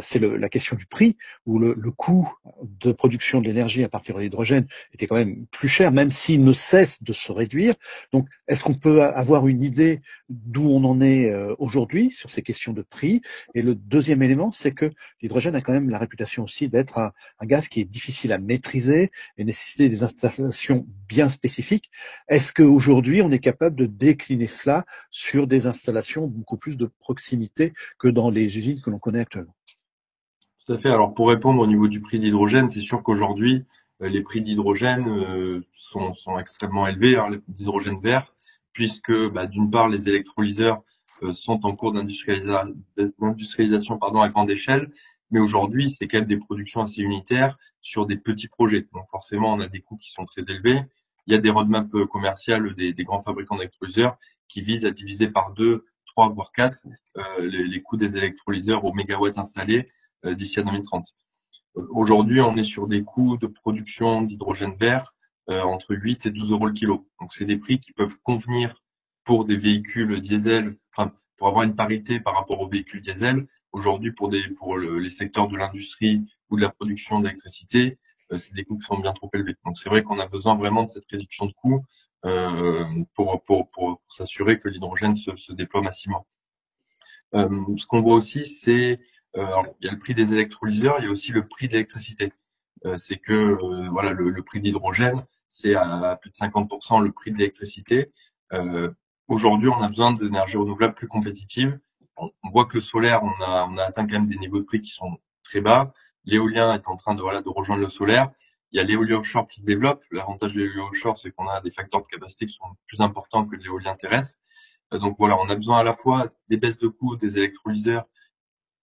c'est 0.00 0.20
la 0.20 0.48
question 0.48 0.76
du 0.76 0.86
prix, 0.86 1.16
où 1.46 1.58
le, 1.58 1.74
coût 1.90 2.32
de 2.62 2.92
production 2.92 3.40
de 3.40 3.46
l'énergie 3.46 3.82
à 3.84 3.88
partir 3.88 4.14
de 4.14 4.20
l'hydrogène 4.20 4.66
était 4.94 5.06
quand 5.06 5.16
même 5.16 5.46
plus 5.46 5.68
cher, 5.68 5.92
même 5.92 6.10
s'il 6.10 6.44
ne 6.44 6.52
cesse 6.52 7.02
de 7.02 7.12
se 7.12 7.32
réduire. 7.32 7.74
Donc, 8.12 8.28
est-ce 8.46 8.62
qu'on 8.64 8.74
peut 8.74 9.02
avoir 9.02 9.48
une 9.48 9.62
idée 9.62 10.00
d'où 10.28 10.68
on 10.68 10.84
en 10.84 11.00
est 11.00 11.32
aujourd'hui 11.58 12.12
sur 12.12 12.30
ces 12.30 12.42
questions 12.42 12.72
de 12.72 12.82
prix? 12.82 13.22
Et 13.54 13.62
le 13.62 13.74
deuxième 13.74 14.22
élément, 14.22 14.50
c'est 14.52 14.72
que 14.72 14.90
l'hydrogène 15.20 15.54
a 15.54 15.60
quand 15.60 15.72
même 15.72 15.90
la 15.90 15.98
réputation 15.98 16.44
aussi 16.44 16.68
d'être 16.68 16.98
un, 16.98 17.12
gaz 17.42 17.68
qui 17.68 17.80
est 17.80 17.84
difficile 17.84 18.32
à 18.32 18.38
maîtriser 18.38 19.10
et 19.38 19.44
nécessiter 19.44 19.88
des 19.88 20.02
installations 20.02 20.86
bien 21.08 21.28
spécifiques. 21.28 21.90
Est-ce 22.28 22.52
qu'aujourd'hui, 22.52 23.22
on 23.22 23.30
est 23.30 23.38
capable 23.40 23.76
de 23.76 23.86
décliner 23.86 24.46
cela 24.46 24.84
sur 25.10 25.46
des 25.46 25.66
installations 25.66 26.26
beaucoup 26.26 26.56
plus 26.56 26.76
de 26.76 26.86
proximité 27.00 27.72
que 27.98 28.08
dans 28.08 28.30
les 28.30 28.56
usines 28.56 28.80
que 28.80 28.90
l'on 28.90 28.98
connaît 28.98 29.20
actuellement? 29.20 29.54
Tout 30.66 30.72
à 30.72 30.78
fait. 30.78 30.90
Alors 30.90 31.14
pour 31.14 31.28
répondre 31.28 31.60
au 31.60 31.66
niveau 31.66 31.88
du 31.88 32.00
prix 32.00 32.18
d'hydrogène, 32.18 32.70
c'est 32.70 32.80
sûr 32.80 33.02
qu'aujourd'hui, 33.02 33.64
euh, 34.02 34.08
les 34.08 34.22
prix 34.22 34.40
d'hydrogène 34.40 35.08
euh, 35.08 35.66
sont, 35.74 36.12
extrêmement 36.38 36.86
élevés, 36.86 37.16
hein, 37.16 37.30
d'hydrogène 37.48 38.00
vert, 38.00 38.34
puisque 38.72 39.12
bah, 39.30 39.46
d'une 39.46 39.70
part 39.70 39.88
les 39.88 40.08
électrolyseurs 40.08 40.82
sont 41.32 41.64
en 41.64 41.76
cours 41.76 41.92
d'industrialisation 41.92 43.98
pardon, 43.98 44.20
à 44.20 44.28
grande 44.28 44.50
échelle. 44.50 44.90
Mais 45.30 45.38
aujourd'hui, 45.38 45.90
c'est 45.90 46.08
quand 46.08 46.18
même 46.18 46.26
des 46.26 46.38
productions 46.38 46.82
assez 46.82 47.02
unitaires 47.02 47.56
sur 47.80 48.06
des 48.06 48.16
petits 48.16 48.48
projets. 48.48 48.88
Donc 48.92 49.08
forcément, 49.08 49.54
on 49.54 49.60
a 49.60 49.68
des 49.68 49.80
coûts 49.80 49.96
qui 49.96 50.10
sont 50.10 50.24
très 50.24 50.50
élevés. 50.50 50.82
Il 51.26 51.32
y 51.32 51.36
a 51.36 51.38
des 51.38 51.50
roadmaps 51.50 51.94
euh, 51.94 52.06
commerciales 52.06 52.74
des, 52.74 52.92
grands 53.04 53.22
fabricants 53.22 53.56
d'électrolyseurs 53.56 54.16
qui 54.48 54.62
visent 54.62 54.84
à 54.84 54.90
diviser 54.90 55.28
par 55.28 55.52
deux, 55.52 55.84
trois, 56.06 56.28
voire 56.30 56.50
quatre 56.52 56.78
euh, 57.16 57.22
les, 57.40 57.64
les, 57.64 57.82
coûts 57.82 57.96
des 57.96 58.16
électrolyseurs 58.16 58.84
au 58.84 58.92
mégawatt 58.92 59.38
installé 59.38 59.86
euh, 60.24 60.34
d'ici 60.34 60.58
à 60.58 60.62
2030. 60.62 61.14
Aujourd'hui, 61.74 62.40
on 62.40 62.56
est 62.56 62.64
sur 62.64 62.88
des 62.88 63.04
coûts 63.04 63.36
de 63.36 63.46
production 63.46 64.22
d'hydrogène 64.22 64.74
vert 64.74 65.14
entre 65.48 65.96
8 65.96 66.26
et 66.26 66.30
12 66.30 66.52
euros 66.52 66.66
le 66.66 66.72
kilo. 66.72 67.08
Donc, 67.20 67.32
c'est 67.32 67.44
des 67.44 67.56
prix 67.56 67.80
qui 67.80 67.92
peuvent 67.92 68.16
convenir 68.22 68.82
pour 69.30 69.44
des 69.44 69.56
véhicules 69.56 70.20
diesel, 70.20 70.76
enfin, 70.92 71.12
pour 71.36 71.46
avoir 71.46 71.62
une 71.62 71.76
parité 71.76 72.18
par 72.18 72.34
rapport 72.34 72.60
aux 72.60 72.68
véhicules 72.68 73.00
diesel. 73.00 73.46
Aujourd'hui, 73.70 74.10
pour 74.10 74.28
des, 74.28 74.42
pour 74.58 74.76
les 74.76 75.10
secteurs 75.10 75.46
de 75.46 75.56
l'industrie 75.56 76.24
ou 76.48 76.56
de 76.56 76.62
la 76.62 76.70
production 76.70 77.20
d'électricité, 77.20 78.00
euh, 78.32 78.38
c'est 78.38 78.52
des 78.54 78.64
coûts 78.64 78.76
qui 78.76 78.86
sont 78.86 78.98
bien 78.98 79.12
trop 79.12 79.30
élevés. 79.32 79.54
Donc, 79.64 79.78
c'est 79.78 79.88
vrai 79.88 80.02
qu'on 80.02 80.18
a 80.18 80.26
besoin 80.26 80.56
vraiment 80.56 80.82
de 80.82 80.88
cette 80.88 81.08
réduction 81.08 81.46
de 81.46 81.52
coûts 81.52 81.84
euh, 82.24 82.84
pour, 83.14 83.44
pour, 83.44 83.70
pour, 83.70 84.02
s'assurer 84.08 84.58
que 84.58 84.68
l'hydrogène 84.68 85.14
se, 85.14 85.36
se, 85.36 85.52
déploie 85.52 85.80
massivement. 85.80 86.26
Euh, 87.36 87.48
ce 87.76 87.86
qu'on 87.86 88.00
voit 88.00 88.16
aussi, 88.16 88.44
c'est 88.46 88.98
euh, 89.36 89.46
il 89.80 89.86
y 89.86 89.88
a 89.88 89.92
le 89.92 89.98
prix 90.00 90.14
des 90.14 90.32
électrolyseurs, 90.32 90.96
il 90.98 91.04
y 91.04 91.06
a 91.06 91.10
aussi 91.12 91.30
le 91.30 91.46
prix 91.46 91.68
de 91.68 91.74
l'électricité. 91.74 92.32
Euh, 92.84 92.96
c'est 92.98 93.18
que 93.18 93.32
euh, 93.32 93.88
voilà 93.92 94.12
le, 94.12 94.30
le 94.30 94.42
prix 94.42 94.60
d'hydrogène, 94.60 95.24
c'est 95.46 95.76
à, 95.76 96.18
plus 96.20 96.30
de 96.30 96.34
50% 96.34 97.00
le 97.00 97.12
prix 97.12 97.30
de 97.30 97.38
l'électricité. 97.38 98.10
Euh, 98.52 98.90
Aujourd'hui, 99.30 99.68
on 99.68 99.80
a 99.80 99.88
besoin 99.88 100.10
d'énergie 100.12 100.56
renouvelable 100.56 100.94
plus 100.94 101.06
compétitive. 101.06 101.78
On, 102.16 102.32
voit 102.50 102.64
que 102.64 102.74
le 102.74 102.80
solaire, 102.80 103.22
on 103.22 103.44
a, 103.44 103.64
on 103.70 103.78
a 103.78 103.84
atteint 103.84 104.04
quand 104.04 104.14
même 104.14 104.26
des 104.26 104.36
niveaux 104.36 104.58
de 104.58 104.64
prix 104.64 104.80
qui 104.80 104.90
sont 104.90 105.18
très 105.44 105.60
bas. 105.60 105.94
L'éolien 106.24 106.74
est 106.74 106.88
en 106.88 106.96
train 106.96 107.14
de, 107.14 107.22
voilà, 107.22 107.40
de 107.40 107.48
rejoindre 107.48 107.80
le 107.80 107.88
solaire. 107.88 108.32
Il 108.72 108.78
y 108.78 108.80
a 108.80 108.82
l'éolien 108.82 109.18
offshore 109.18 109.46
qui 109.46 109.60
se 109.60 109.64
développe. 109.64 110.02
L'avantage 110.10 110.54
de 110.54 110.62
l'éolien 110.62 110.88
offshore, 110.88 111.16
c'est 111.16 111.30
qu'on 111.30 111.46
a 111.46 111.60
des 111.60 111.70
facteurs 111.70 112.02
de 112.02 112.08
capacité 112.08 112.46
qui 112.46 112.54
sont 112.54 112.74
plus 112.88 113.00
importants 113.02 113.46
que 113.46 113.54
l'éolien 113.54 113.94
terrestre. 113.94 114.36
Euh, 114.94 114.98
donc 114.98 115.14
voilà, 115.16 115.38
on 115.38 115.48
a 115.48 115.54
besoin 115.54 115.78
à 115.78 115.84
la 115.84 115.94
fois 115.94 116.32
des 116.48 116.56
baisses 116.56 116.80
de 116.80 116.88
coûts 116.88 117.14
des 117.14 117.38
électrolyseurs 117.38 118.06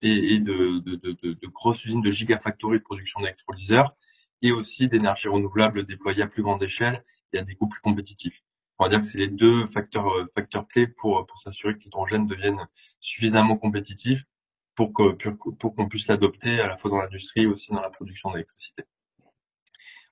et, 0.02 0.40
de, 0.40 0.80
de, 0.80 0.96
de, 0.96 1.34
de, 1.34 1.48
grosses 1.48 1.84
usines 1.84 2.02
de 2.02 2.12
gigafactories 2.12 2.80
de 2.80 2.84
production 2.84 3.20
d'électrolyseurs 3.20 3.98
et 4.42 4.54
aussi 4.54 4.88
d'énergie 4.88 5.28
renouvelable 5.28 5.84
déployée 5.84 6.22
à 6.22 6.28
plus 6.28 6.42
grande 6.42 6.64
échelle 6.64 7.04
et 7.34 7.40
à 7.40 7.42
des 7.42 7.56
coûts 7.56 7.68
plus 7.68 7.82
compétitifs 7.82 8.42
on 8.80 8.84
va 8.84 8.90
dire 8.90 9.00
que 9.00 9.06
c'est 9.06 9.18
les 9.18 9.28
deux 9.28 9.66
facteurs, 9.68 10.08
euh, 10.08 10.26
facteurs 10.34 10.68
clés 10.68 10.88
pour, 10.88 11.26
pour 11.26 11.40
s'assurer 11.40 11.78
que 11.78 11.84
l'hydrogène 11.84 12.28
devienne 12.28 12.68
suffisamment 13.00 13.58
compétitif 13.58 14.26
pour 14.76 14.94
que 14.94 15.30
pour, 15.52 15.76
qu'on 15.76 15.88
puisse 15.88 16.08
l'adopter 16.08 16.60
à 16.60 16.68
la 16.68 16.78
fois 16.78 16.92
dans 16.92 16.98
l'industrie 16.98 17.42
et 17.42 17.48
aussi 17.48 17.72
dans 17.72 17.82
la 17.82 17.90
production 17.90 18.32
d'électricité. 18.32 18.84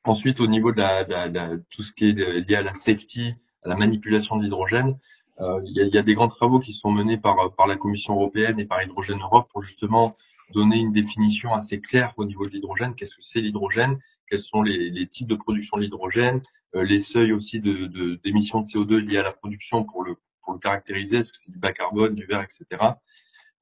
Ensuite, 0.04 0.40
au 0.40 0.48
niveau 0.48 0.72
de, 0.72 0.80
la, 0.80 1.58
tout 1.70 1.84
ce 1.84 1.94
qui 1.94 2.10
est 2.10 2.14
lié 2.14 2.56
à 2.56 2.64
la 2.64 2.74
safety, 2.74 3.36
à 3.64 3.70
la 3.70 3.76
manipulation 3.76 4.38
de 4.38 4.44
l'hydrogène, 4.44 4.98
euh, 5.40 5.62
il, 5.66 5.76
y 5.76 5.82
a, 5.82 5.84
il, 5.84 5.94
y 5.94 5.98
a, 5.98 6.04
des 6.04 6.16
grands 6.16 6.28
travaux 6.28 6.60
qui 6.60 6.74
sont 6.74 6.92
menés 6.92 7.18
par, 7.18 7.54
par 7.56 7.68
la 7.68 7.78
Commission 7.78 8.14
européenne 8.16 8.60
et 8.60 8.66
par 8.66 8.82
Hydrogène 8.82 9.20
Europe 9.22 9.48
pour 9.52 9.62
justement 9.62 10.16
donner 10.54 10.78
une 10.78 10.92
définition 10.92 11.54
assez 11.54 11.82
claire 11.82 12.14
au 12.18 12.26
niveau 12.26 12.46
de 12.46 12.52
l'hydrogène. 12.52 12.96
Qu'est-ce 12.96 13.16
que 13.16 13.22
c'est 13.22 13.42
l'hydrogène? 13.42 14.00
Quels 14.30 14.40
sont 14.40 14.62
les, 14.62 15.08
types 15.08 15.28
de 15.28 15.36
production 15.36 15.78
de 15.78 15.84
l'hydrogène? 15.84 16.42
Euh, 16.76 16.84
Les 16.84 17.00
seuils 17.00 17.34
aussi 17.34 17.60
d'émissions 17.60 18.62
de, 18.62 18.68
CO2 18.68 18.98
liées 18.98 19.18
à 19.18 19.24
la 19.24 19.32
production 19.32 19.84
pour 19.84 20.04
le, 20.04 20.16
pour 20.44 20.54
le 20.54 20.60
caractériser. 20.60 21.18
Est-ce 21.18 21.32
que 21.32 21.38
c'est 21.38 21.52
du 21.52 21.60
bas 21.60 21.74
carbone, 21.74 22.16
du 22.16 22.26
vert, 22.26 22.42
etc. 22.42 22.66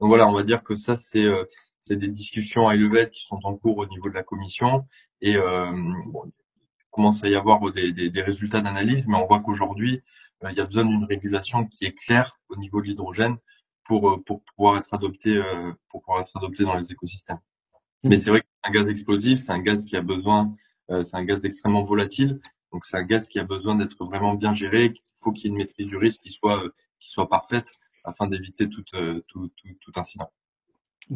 Donc 0.00 0.08
voilà, 0.08 0.26
on 0.28 0.32
va 0.32 0.42
dire 0.42 0.62
que 0.62 0.74
ça, 0.74 0.96
c'est 0.96 1.24
euh, 1.24 1.44
c'est 1.80 1.96
des 1.96 2.08
discussions 2.08 2.66
à 2.66 2.76
level 2.76 3.10
qui 3.10 3.22
sont 3.22 3.38
en 3.44 3.56
cours 3.56 3.76
au 3.76 3.86
niveau 3.86 4.08
de 4.08 4.14
la 4.14 4.22
commission. 4.22 4.86
Et 5.20 5.36
euh, 5.36 5.70
bon, 6.06 6.24
il 6.26 6.32
commence 6.90 7.22
à 7.22 7.28
y 7.28 7.34
avoir 7.34 7.60
des, 7.72 7.92
des, 7.92 8.08
des 8.08 8.22
résultats 8.22 8.62
d'analyse, 8.62 9.06
mais 9.06 9.16
on 9.16 9.26
voit 9.26 9.40
qu'aujourd'hui, 9.40 10.02
euh, 10.44 10.50
il 10.50 10.56
y 10.56 10.60
a 10.60 10.64
besoin 10.64 10.84
d'une 10.86 11.04
régulation 11.04 11.66
qui 11.66 11.84
est 11.84 11.92
claire 11.92 12.38
au 12.48 12.56
niveau 12.56 12.80
de 12.80 12.86
l'hydrogène 12.86 13.36
pour, 13.84 14.10
euh, 14.10 14.22
pour 14.22 14.42
pouvoir 14.42 14.76
être 14.78 14.92
adopté 14.94 15.36
euh, 15.36 15.72
pour 15.88 16.02
pouvoir 16.02 16.22
être 16.22 16.36
adopté 16.36 16.64
dans 16.64 16.76
les 16.76 16.92
écosystèmes. 16.92 17.40
Mmh. 18.02 18.08
Mais 18.08 18.18
c'est 18.18 18.30
vrai 18.30 18.42
qu'un 18.62 18.70
gaz 18.70 18.88
explosif, 18.88 19.38
c'est 19.38 19.52
un 19.52 19.60
gaz 19.60 19.84
qui 19.84 19.96
a 19.96 20.02
besoin, 20.02 20.54
c'est 20.88 21.16
un 21.16 21.24
gaz 21.24 21.46
extrêmement 21.46 21.82
volatile, 21.82 22.40
donc 22.70 22.84
c'est 22.84 22.98
un 22.98 23.04
gaz 23.04 23.28
qui 23.28 23.38
a 23.38 23.44
besoin 23.44 23.74
d'être 23.74 24.04
vraiment 24.04 24.34
bien 24.34 24.52
géré. 24.52 24.92
Il 24.94 25.00
faut 25.16 25.32
qu'il 25.32 25.44
y 25.44 25.46
ait 25.46 25.50
une 25.50 25.56
maîtrise 25.56 25.86
du 25.86 25.96
risque 25.96 26.20
qui 26.20 26.30
soit 26.30 26.62
qui 27.00 27.10
soit 27.10 27.28
parfaite 27.28 27.70
afin 28.04 28.26
d'éviter 28.26 28.68
tout, 28.68 28.82
tout, 28.82 29.22
tout, 29.26 29.50
tout 29.80 29.92
incident. 29.96 30.30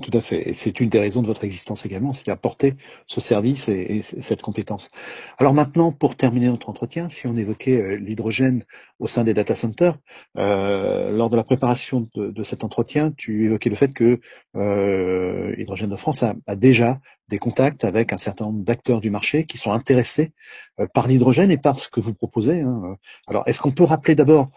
Tout 0.03 0.11
à 0.13 0.21
fait. 0.21 0.53
C'est 0.53 0.81
une 0.81 0.91
des 0.91 0.99
raisons 0.99 1.23
de 1.23 1.27
votre 1.27 1.45
existence 1.45 1.87
également, 1.87 2.13
c'est 2.13 2.27
d'apporter 2.27 2.75
ce 3.07 3.23
service 3.23 3.71
et, 3.71 4.03
cette 4.03 4.43
compétence. 4.43 4.91
Alors 5.39 5.55
maintenant, 5.55 5.93
pour 5.93 6.15
terminer 6.15 6.49
notre 6.49 6.69
entretien, 6.69 7.09
si 7.09 7.27
on 7.27 7.37
évoquait 7.39 7.81
euh, 7.81 7.95
l'hydrogène 7.95 8.65
au 8.99 9.07
sein 9.07 9.25
des 9.25 9.33
data 9.33 9.55
centers, 9.55 9.97
euh, 10.37 11.11
lors 11.11 11.31
de 11.31 11.37
la 11.37 11.45
préparation 11.45 12.07
de, 12.15 12.43
cet 12.43 12.65
entretien, 12.65 13.13
tu 13.13 13.47
évoquais 13.47 13.71
le 13.71 13.77
fait 13.77 13.95
que 13.95 14.21
euh, 14.57 15.55
Hydrogène 15.57 15.91
de 15.91 15.97
France 15.97 16.23
a, 16.23 16.35
déjà 16.57 17.01
des 17.29 17.39
contacts 17.39 17.85
avec 17.85 18.13
un 18.13 18.19
certain 18.19 18.45
nombre 18.47 18.65
d'acteurs 18.65 19.01
du 19.01 19.11
marché 19.11 19.47
qui 19.47 19.57
sont 19.57 19.73
intéressés 19.73 20.33
euh, 20.81 20.87
par 20.93 21.09
l'hydrogène 21.09 21.51
et 21.51 21.59
par 21.59 21.79
ce 21.79 21.89
que 21.89 22.01
vous 22.01 22.13
proposez. 22.13 22.61
Hein. 22.61 22.97
Alors, 23.27 23.49
est-ce 23.49 23.61
qu'on 23.61 23.73
peut 23.73 23.85
rappeler 23.85 24.15
d'abord 24.15 24.51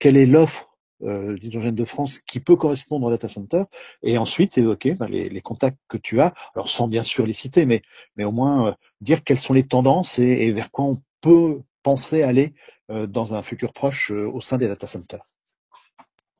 quelle 0.00 0.16
est 0.16 0.26
l'offre 0.26 0.71
euh, 1.04 1.36
l'hydrogène 1.36 1.74
de 1.74 1.84
France 1.84 2.18
qui 2.20 2.40
peut 2.40 2.56
correspondre 2.56 3.06
au 3.06 3.10
data 3.10 3.28
center, 3.28 3.64
et 4.02 4.18
ensuite 4.18 4.58
évoquer 4.58 4.94
bah, 4.94 5.06
les, 5.08 5.40
contacts 5.40 5.78
que 5.88 5.96
tu 5.96 6.20
as, 6.20 6.34
alors 6.54 6.68
sans 6.68 6.88
bien 6.88 7.02
sûr 7.02 7.26
les 7.26 7.32
citer, 7.32 7.66
mais, 7.66 7.82
mais 8.16 8.24
au 8.24 8.32
moins 8.32 8.68
euh, 8.68 8.72
dire 9.00 9.24
quelles 9.24 9.40
sont 9.40 9.54
les 9.54 9.66
tendances 9.66 10.18
et, 10.18 10.50
vers 10.52 10.70
quoi 10.70 10.84
on 10.86 11.02
peut 11.20 11.60
penser 11.82 12.22
aller 12.22 12.54
dans 12.88 13.34
un 13.34 13.42
futur 13.42 13.72
proche 13.72 14.10
au 14.10 14.40
sein 14.40 14.58
des 14.58 14.68
data 14.68 14.86
centers. 14.86 15.26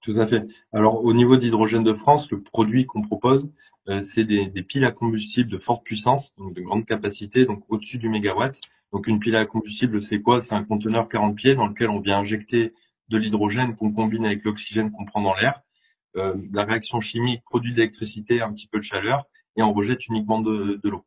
Tout 0.02 0.14
à 0.18 0.26
fait. 0.26 0.44
Alors 0.72 1.04
au 1.04 1.14
niveau 1.14 1.36
d'Hydrogène 1.36 1.84
de 1.84 1.94
France, 1.94 2.30
le 2.30 2.42
produit 2.42 2.84
qu'on 2.84 3.00
propose, 3.00 3.48
c'est 4.02 4.24
des, 4.24 4.46
des, 4.46 4.62
piles 4.62 4.84
à 4.84 4.90
combustible 4.90 5.50
de 5.50 5.58
forte 5.58 5.84
puissance, 5.84 6.34
donc 6.36 6.54
de 6.54 6.60
grande 6.60 6.84
capacité, 6.84 7.46
donc 7.46 7.64
au-dessus 7.68 7.98
du 7.98 8.08
mégawatt. 8.08 8.60
Donc 8.92 9.06
une 9.06 9.18
pile 9.18 9.36
à 9.36 9.46
combustible, 9.46 10.02
c'est 10.02 10.20
quoi? 10.20 10.40
C'est 10.40 10.54
un 10.54 10.64
conteneur 10.64 11.08
40 11.08 11.34
pieds 11.34 11.54
dans 11.54 11.66
lequel 11.66 11.88
on 11.88 12.00
vient 12.00 12.18
injecter 12.18 12.74
de 13.12 13.18
l'hydrogène 13.18 13.76
qu'on 13.76 13.92
combine 13.92 14.26
avec 14.26 14.44
l'oxygène 14.44 14.90
qu'on 14.90 15.04
prend 15.04 15.20
dans 15.20 15.34
l'air. 15.34 15.60
Euh, 16.16 16.34
la 16.52 16.64
réaction 16.64 17.00
chimique 17.00 17.42
produit 17.44 17.72
de 17.72 17.76
l'électricité, 17.76 18.42
un 18.42 18.52
petit 18.52 18.66
peu 18.66 18.78
de 18.78 18.84
chaleur, 18.84 19.24
et 19.56 19.62
on 19.62 19.72
rejette 19.72 20.06
uniquement 20.08 20.40
de, 20.40 20.80
l'eau. 20.82 21.04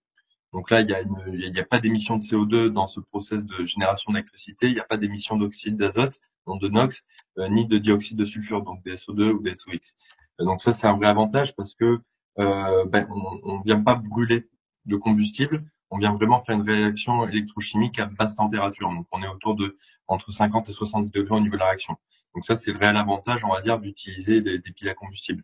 Donc 0.53 0.71
là, 0.71 0.81
il 0.81 0.87
n'y 0.87 0.93
a, 0.93 1.61
a, 1.61 1.65
pas 1.65 1.79
d'émission 1.79 2.17
de 2.17 2.23
CO2 2.23 2.69
dans 2.69 2.87
ce 2.87 2.99
process 2.99 3.45
de 3.45 3.65
génération 3.65 4.13
d'électricité, 4.13 4.67
il 4.67 4.73
n'y 4.73 4.79
a 4.79 4.85
pas 4.85 4.97
d'émission 4.97 5.35
d'oxyde 5.35 5.77
d'azote, 5.77 6.19
donc 6.47 6.61
de 6.61 6.69
NOx, 6.69 7.03
euh, 7.37 7.49
ni 7.49 7.67
de 7.67 7.77
dioxyde 7.77 8.17
de 8.17 8.25
sulfure, 8.25 8.61
donc 8.61 8.83
des 8.83 8.95
SO2 8.95 9.31
ou 9.31 9.41
des 9.41 9.55
SOX. 9.55 9.95
Euh, 10.39 10.45
donc 10.45 10.61
ça, 10.61 10.73
c'est 10.73 10.87
un 10.87 10.95
vrai 10.95 11.07
avantage 11.07 11.55
parce 11.55 11.75
que 11.75 11.99
ben, 12.37 13.07
on 13.09 13.59
ne 13.59 13.63
vient 13.63 13.79
pas 13.79 13.95
brûler 13.95 14.49
de 14.85 14.97
combustible, 14.97 15.63
on 15.91 15.97
vient 15.97 16.13
vraiment 16.13 16.41
faire 16.41 16.55
une 16.55 16.69
réaction 16.69 17.27
électrochimique 17.27 17.99
à 17.99 18.05
basse 18.05 18.35
température. 18.35 18.89
Donc 18.89 19.07
on 19.11 19.21
est 19.23 19.27
autour 19.27 19.55
de 19.55 19.77
entre 20.07 20.31
50 20.31 20.69
et 20.69 20.73
70 20.73 21.11
degrés 21.11 21.35
au 21.35 21.39
niveau 21.39 21.55
de 21.55 21.59
la 21.59 21.67
réaction. 21.67 21.95
Donc 22.33 22.45
ça 22.45 22.55
c'est 22.55 22.71
le 22.71 22.77
réel 22.77 22.97
avantage, 22.97 23.45
on 23.45 23.53
va 23.53 23.61
dire, 23.61 23.79
d'utiliser 23.79 24.41
des, 24.41 24.59
piles 24.59 24.89
à 24.89 24.93
combustible. 24.93 25.43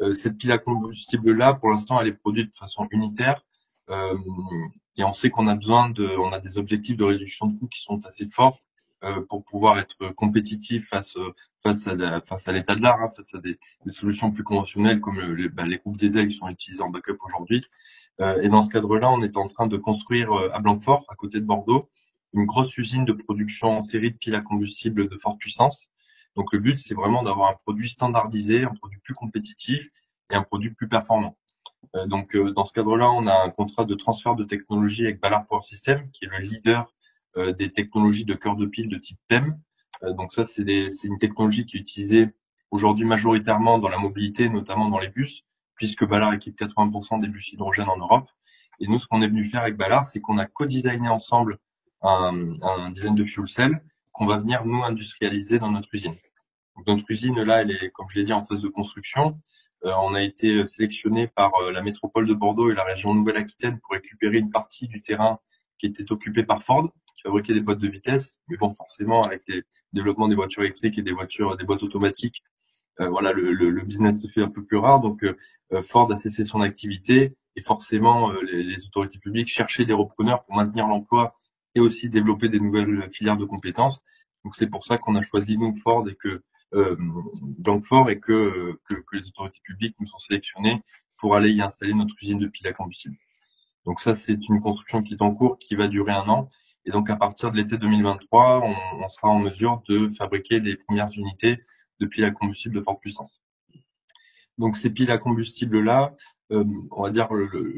Euh, 0.00 0.12
cette 0.12 0.38
pile 0.38 0.52
à 0.52 0.58
combustible 0.58 1.32
là, 1.32 1.54
pour 1.54 1.70
l'instant, 1.70 2.00
elle 2.00 2.08
est 2.08 2.12
produite 2.12 2.52
de 2.52 2.56
façon 2.56 2.88
unitaire. 2.90 3.44
Euh, 3.90 4.16
et 4.96 5.04
on 5.04 5.12
sait 5.12 5.30
qu'on 5.30 5.48
a 5.48 5.54
besoin 5.54 5.90
de, 5.90 6.06
on 6.06 6.32
a 6.32 6.38
des 6.38 6.58
objectifs 6.58 6.96
de 6.96 7.04
réduction 7.04 7.46
de 7.46 7.58
coûts 7.58 7.68
qui 7.68 7.80
sont 7.80 8.04
assez 8.06 8.26
forts 8.26 8.62
euh, 9.02 9.22
pour 9.28 9.44
pouvoir 9.44 9.78
être 9.78 10.10
compétitif 10.10 10.88
face 10.88 11.16
face 11.62 11.88
à 11.88 12.20
face 12.20 12.48
à 12.48 12.52
l'état 12.52 12.74
de 12.74 12.82
l'art, 12.82 13.00
hein, 13.00 13.10
face 13.16 13.34
à 13.34 13.38
des, 13.38 13.58
solutions 13.88 14.30
plus 14.30 14.44
conventionnelles 14.44 15.00
comme 15.00 15.20
les, 15.20 15.48
bah, 15.48 15.64
les 15.64 15.78
groupes 15.78 15.96
diesel 15.96 16.28
qui 16.28 16.36
sont 16.36 16.48
utilisés 16.48 16.82
en 16.82 16.90
backup 16.90 17.18
aujourd'hui. 17.24 17.62
Euh, 18.20 18.40
et 18.42 18.48
dans 18.48 18.62
ce 18.62 18.70
cadre-là, 18.70 19.10
on 19.10 19.22
est 19.22 19.36
en 19.36 19.46
train 19.46 19.66
de 19.66 19.76
construire 19.76 20.32
euh, 20.32 20.50
à 20.52 20.58
Blanquefort, 20.58 21.04
à 21.08 21.14
côté 21.14 21.40
de 21.40 21.44
Bordeaux, 21.44 21.88
une 22.32 22.44
grosse 22.44 22.76
usine 22.76 23.04
de 23.04 23.12
production 23.12 23.78
en 23.78 23.82
série 23.82 24.12
de 24.12 24.16
piles 24.16 24.34
à 24.34 24.40
combustible 24.40 25.08
de 25.08 25.16
forte 25.16 25.38
puissance. 25.38 25.90
Donc 26.36 26.52
le 26.52 26.58
but, 26.58 26.78
c'est 26.78 26.94
vraiment 26.94 27.22
d'avoir 27.22 27.50
un 27.50 27.54
produit 27.64 27.88
standardisé, 27.88 28.64
un 28.64 28.74
produit 28.74 29.00
plus 29.00 29.14
compétitif 29.14 29.88
et 30.30 30.36
un 30.36 30.42
produit 30.42 30.70
plus 30.70 30.88
performant. 30.88 31.36
Euh, 31.96 32.06
donc 32.06 32.36
dans 32.36 32.64
ce 32.64 32.72
cadre-là, 32.72 33.10
on 33.10 33.26
a 33.26 33.34
un 33.34 33.50
contrat 33.50 33.84
de 33.84 33.94
transfert 33.94 34.36
de 34.36 34.44
technologie 34.44 35.04
avec 35.04 35.20
Ballard 35.20 35.46
Power 35.46 35.62
System, 35.62 36.10
qui 36.12 36.26
est 36.26 36.28
le 36.28 36.38
leader 36.38 36.92
des 37.56 37.70
technologies 37.70 38.24
de 38.24 38.34
cœur 38.34 38.56
de 38.56 38.66
pile 38.66 38.88
de 38.88 38.98
type 38.98 39.18
PEM. 39.28 39.56
donc 40.02 40.32
ça, 40.32 40.42
c'est 40.42 40.64
une 41.04 41.18
technologie 41.18 41.64
qui 41.64 41.76
est 41.76 41.80
utilisée 41.80 42.26
aujourd'hui 42.72 43.06
majoritairement 43.06 43.78
dans 43.78 43.88
la 43.88 43.98
mobilité, 43.98 44.48
notamment 44.48 44.88
dans 44.88 44.98
les 44.98 45.10
bus, 45.10 45.44
puisque 45.80 46.04
Ballard 46.04 46.34
équipe 46.34 46.60
80% 46.60 47.22
des 47.22 47.28
bus 47.28 47.54
hydrogène 47.54 47.88
en 47.88 47.96
Europe. 47.96 48.28
Et 48.80 48.86
nous, 48.86 48.98
ce 48.98 49.06
qu'on 49.06 49.22
est 49.22 49.28
venu 49.28 49.46
faire 49.46 49.62
avec 49.62 49.78
Ballard, 49.78 50.04
c'est 50.04 50.20
qu'on 50.20 50.36
a 50.36 50.44
co-designé 50.44 51.08
ensemble 51.08 51.56
un, 52.02 52.52
un, 52.60 52.90
design 52.90 53.14
de 53.14 53.24
fuel 53.24 53.48
cell 53.48 53.82
qu'on 54.12 54.26
va 54.26 54.36
venir 54.36 54.66
nous 54.66 54.82
industrialiser 54.82 55.58
dans 55.58 55.70
notre 55.70 55.88
usine. 55.94 56.16
Donc, 56.76 56.86
notre 56.86 57.10
usine 57.10 57.42
là, 57.42 57.62
elle 57.62 57.70
est, 57.70 57.90
comme 57.92 58.10
je 58.10 58.18
l'ai 58.18 58.24
dit, 58.26 58.34
en 58.34 58.44
phase 58.44 58.60
de 58.60 58.68
construction. 58.68 59.40
Euh, 59.86 59.92
on 60.02 60.14
a 60.14 60.22
été 60.22 60.66
sélectionné 60.66 61.28
par 61.28 61.54
euh, 61.54 61.72
la 61.72 61.80
métropole 61.80 62.26
de 62.26 62.34
Bordeaux 62.34 62.70
et 62.70 62.74
la 62.74 62.84
région 62.84 63.14
Nouvelle-Aquitaine 63.14 63.80
pour 63.80 63.94
récupérer 63.94 64.36
une 64.36 64.50
partie 64.50 64.86
du 64.86 65.00
terrain 65.00 65.38
qui 65.78 65.86
était 65.86 66.12
occupé 66.12 66.42
par 66.42 66.62
Ford, 66.62 66.92
qui 67.16 67.22
fabriquait 67.22 67.54
des 67.54 67.62
boîtes 67.62 67.78
de 67.78 67.88
vitesse. 67.88 68.38
Mais 68.48 68.58
bon, 68.58 68.74
forcément, 68.74 69.22
avec 69.22 69.44
le 69.48 69.62
développement 69.94 70.28
des 70.28 70.34
voitures 70.34 70.60
électriques 70.60 70.98
et 70.98 71.02
des 71.02 71.12
voitures, 71.12 71.56
des 71.56 71.64
boîtes 71.64 71.82
automatiques, 71.82 72.42
voilà, 73.08 73.32
le, 73.32 73.52
le, 73.52 73.82
business 73.82 74.22
se 74.22 74.28
fait 74.28 74.42
un 74.42 74.50
peu 74.50 74.64
plus 74.64 74.76
rare. 74.76 75.00
Donc, 75.00 75.24
euh, 75.24 75.36
euh, 75.72 75.82
Ford 75.82 76.10
a 76.12 76.16
cessé 76.16 76.44
son 76.44 76.60
activité 76.60 77.34
et 77.56 77.62
forcément, 77.62 78.30
les, 78.32 78.62
les, 78.62 78.86
autorités 78.86 79.18
publiques 79.18 79.48
cherchaient 79.48 79.84
des 79.84 79.92
repreneurs 79.92 80.44
pour 80.44 80.54
maintenir 80.54 80.86
l'emploi 80.86 81.36
et 81.74 81.80
aussi 81.80 82.10
développer 82.10 82.48
des 82.48 82.60
nouvelles 82.60 83.08
filières 83.12 83.36
de 83.36 83.44
compétences. 83.44 84.02
Donc, 84.44 84.54
c'est 84.54 84.66
pour 84.68 84.84
ça 84.84 84.98
qu'on 84.98 85.16
a 85.16 85.22
choisi 85.22 85.56
nous 85.58 85.74
Ford 85.74 86.08
et 86.08 86.14
que 86.14 86.42
euh, 86.74 86.96
Ford 87.82 88.10
et 88.10 88.20
que, 88.20 88.78
que, 88.88 88.94
que, 88.94 89.16
les 89.16 89.26
autorités 89.26 89.60
publiques 89.64 89.96
nous 89.98 90.06
sont 90.06 90.18
sélectionnées 90.18 90.82
pour 91.16 91.34
aller 91.34 91.50
y 91.50 91.60
installer 91.60 91.94
notre 91.94 92.14
usine 92.20 92.38
de 92.38 92.46
piles 92.46 92.68
à 92.68 92.72
combustible. 92.72 93.16
Donc 93.86 94.00
ça, 94.00 94.14
c'est 94.14 94.48
une 94.48 94.60
construction 94.60 95.02
qui 95.02 95.14
est 95.14 95.22
en 95.22 95.34
cours, 95.34 95.58
qui 95.58 95.74
va 95.74 95.88
durer 95.88 96.12
un 96.12 96.28
an. 96.28 96.48
Et 96.84 96.90
donc 96.90 97.10
à 97.10 97.16
partir 97.16 97.50
de 97.50 97.56
l'été 97.56 97.76
2023, 97.76 98.62
on, 98.62 99.04
on, 99.04 99.08
sera 99.08 99.28
en 99.28 99.38
mesure 99.38 99.82
de 99.88 100.08
fabriquer 100.08 100.60
les 100.60 100.76
premières 100.76 101.10
unités 101.16 101.60
de 102.00 102.06
piles 102.06 102.24
à 102.24 102.30
combustible 102.30 102.74
de 102.74 102.80
forte 102.80 103.00
puissance. 103.00 103.40
Donc 104.58 104.76
ces 104.76 104.90
piles 104.90 105.10
à 105.10 105.18
combustible 105.18 105.80
là, 105.80 106.14
euh, 106.52 106.64
on 106.90 107.02
va 107.02 107.10
dire 107.10 107.28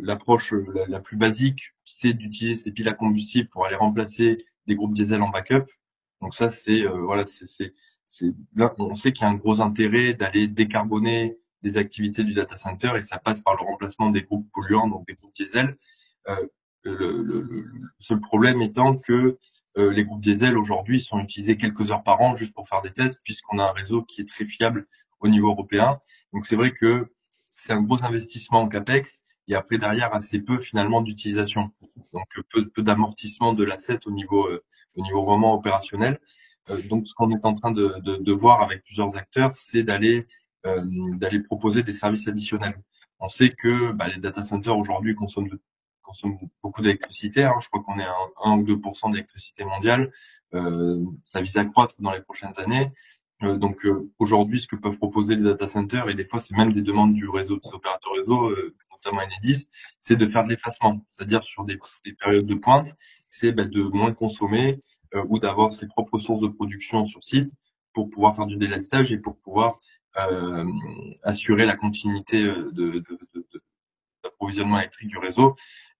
l'approche 0.02 0.54
la, 0.88 1.00
plus 1.00 1.16
basique, 1.16 1.74
c'est 1.84 2.12
d'utiliser 2.12 2.56
ces 2.56 2.72
piles 2.72 2.88
à 2.88 2.94
combustible 2.94 3.48
pour 3.48 3.66
aller 3.66 3.76
remplacer 3.76 4.44
des 4.66 4.74
groupes 4.74 4.94
diesel 4.94 5.22
en 5.22 5.28
backup. 5.28 5.66
Donc 6.20 6.34
ça 6.34 6.48
c'est 6.48 6.82
euh, 6.86 7.00
voilà 7.02 7.24
c'est 7.26 7.72
là 8.56 8.74
on 8.78 8.96
sait 8.96 9.12
qu'il 9.12 9.22
y 9.22 9.26
a 9.26 9.30
un 9.30 9.34
gros 9.34 9.60
intérêt 9.60 10.14
d'aller 10.14 10.48
décarboner 10.48 11.38
des 11.62 11.78
activités 11.78 12.24
du 12.24 12.34
data 12.34 12.56
center 12.56 12.92
et 12.96 13.02
ça 13.02 13.18
passe 13.18 13.40
par 13.40 13.54
le 13.54 13.64
remplacement 13.64 14.10
des 14.10 14.22
groupes 14.22 14.48
polluants 14.52 14.88
donc 14.88 15.06
des 15.06 15.14
groupes 15.14 15.34
diesel. 15.34 15.76
Euh, 16.28 16.46
le, 16.84 17.22
le, 17.22 17.42
le, 17.42 17.64
seul 18.00 18.20
problème 18.20 18.60
étant 18.60 18.96
que 18.96 19.12
euh, 19.12 19.38
les 19.76 20.04
groupes 20.04 20.20
diesel 20.20 20.58
aujourd'hui 20.58 21.00
sont 21.00 21.18
utilisés 21.18 21.56
quelques 21.56 21.90
heures 21.90 22.02
par 22.02 22.20
an 22.20 22.36
juste 22.36 22.54
pour 22.54 22.68
faire 22.68 22.82
des 22.82 22.92
tests, 22.92 23.18
puisqu'on 23.24 23.58
a 23.58 23.64
un 23.64 23.72
réseau 23.72 24.02
qui 24.02 24.20
est 24.20 24.28
très 24.28 24.44
fiable 24.44 24.86
au 25.20 25.28
niveau 25.28 25.48
européen. 25.48 26.00
Donc 26.32 26.46
c'est 26.46 26.56
vrai 26.56 26.72
que 26.72 27.12
c'est 27.48 27.72
un 27.72 27.80
gros 27.80 28.04
investissement 28.04 28.62
en 28.62 28.68
capex 28.68 29.22
et 29.48 29.54
après 29.54 29.78
derrière 29.78 30.14
assez 30.14 30.40
peu 30.40 30.58
finalement 30.58 31.00
d'utilisation. 31.00 31.70
Donc 32.12 32.26
peu, 32.50 32.68
peu 32.68 32.82
d'amortissement 32.82 33.54
de 33.54 33.64
l'asset 33.64 34.06
au 34.06 34.10
niveau 34.10 34.46
euh, 34.46 34.62
au 34.96 35.02
niveau 35.02 35.24
vraiment 35.24 35.54
opérationnel. 35.54 36.18
Euh, 36.70 36.80
donc 36.88 37.08
ce 37.08 37.14
qu'on 37.14 37.30
est 37.30 37.44
en 37.44 37.54
train 37.54 37.70
de, 37.70 37.94
de, 38.04 38.16
de, 38.16 38.32
voir 38.32 38.62
avec 38.62 38.84
plusieurs 38.84 39.16
acteurs, 39.16 39.54
c'est 39.54 39.82
d'aller 39.82 40.26
d'aller 41.16 41.40
proposer 41.40 41.82
des 41.82 41.92
services 41.92 42.28
additionnels. 42.28 42.80
On 43.18 43.26
sait 43.26 43.50
que 43.50 43.90
bah, 43.90 44.06
les 44.06 44.18
data 44.18 44.44
centers 44.44 44.78
aujourd'hui 44.78 45.16
consomment 45.16 45.48
de 45.48 45.60
consomme 46.12 46.38
beaucoup 46.62 46.82
d'électricité. 46.82 47.44
Hein. 47.44 47.54
Je 47.62 47.68
crois 47.68 47.82
qu'on 47.82 47.98
est 47.98 48.04
à 48.04 48.14
1 48.44 48.58
ou 48.58 48.64
2% 48.64 49.12
d'électricité 49.12 49.64
mondiale. 49.64 50.12
Euh, 50.54 51.02
ça 51.24 51.40
vise 51.40 51.56
à 51.56 51.64
croître 51.64 51.94
dans 52.00 52.12
les 52.12 52.20
prochaines 52.20 52.52
années. 52.58 52.92
Euh, 53.42 53.56
donc 53.56 53.86
euh, 53.86 54.10
aujourd'hui, 54.18 54.60
ce 54.60 54.68
que 54.68 54.76
peuvent 54.76 54.98
proposer 54.98 55.36
les 55.36 55.42
data 55.42 55.66
centers, 55.66 56.08
et 56.10 56.14
des 56.14 56.24
fois 56.24 56.38
c'est 56.38 56.54
même 56.54 56.72
des 56.72 56.82
demandes 56.82 57.14
du 57.14 57.28
réseau 57.28 57.58
des 57.58 57.70
opérateurs 57.72 58.12
réseau, 58.12 58.54
notamment 58.90 59.22
Enedis, 59.22 59.68
c'est 60.00 60.16
de 60.16 60.28
faire 60.28 60.44
de 60.44 60.50
l'effacement, 60.50 61.04
c'est-à-dire 61.08 61.42
sur 61.42 61.64
des, 61.64 61.78
périodes 62.20 62.46
de 62.46 62.54
pointe, 62.54 62.94
c'est 63.26 63.52
ben, 63.52 63.68
de 63.68 63.82
moins 63.82 64.12
consommer 64.12 64.80
ou 65.28 65.38
d'avoir 65.38 65.72
ses 65.72 65.88
propres 65.88 66.18
sources 66.18 66.40
de 66.40 66.48
production 66.48 67.04
sur 67.04 67.24
site 67.24 67.50
pour 67.94 68.10
pouvoir 68.10 68.36
faire 68.36 68.46
du 68.46 68.56
délestage 68.56 69.12
et 69.12 69.18
pour 69.18 69.36
pouvoir 69.38 69.80
assurer 71.24 71.66
la 71.66 71.76
continuité 71.76 72.42
de, 72.44 72.70
de, 72.72 73.04
d'approvisionnement 74.42 74.78
électrique 74.78 75.08
du 75.08 75.18
réseau. 75.18 75.54